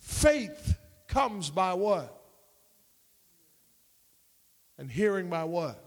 [0.00, 2.16] Faith comes by what?
[4.78, 5.82] And hearing by what?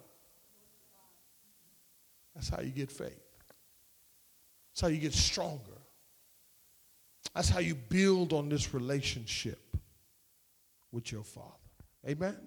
[2.35, 3.19] That's how you get faith.
[4.71, 5.59] That's how you get stronger.
[7.33, 9.77] That's how you build on this relationship
[10.91, 11.47] with your Father.
[12.07, 12.37] Amen?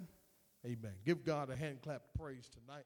[0.65, 0.93] Amen.
[1.05, 2.85] Give God a hand clap praise tonight.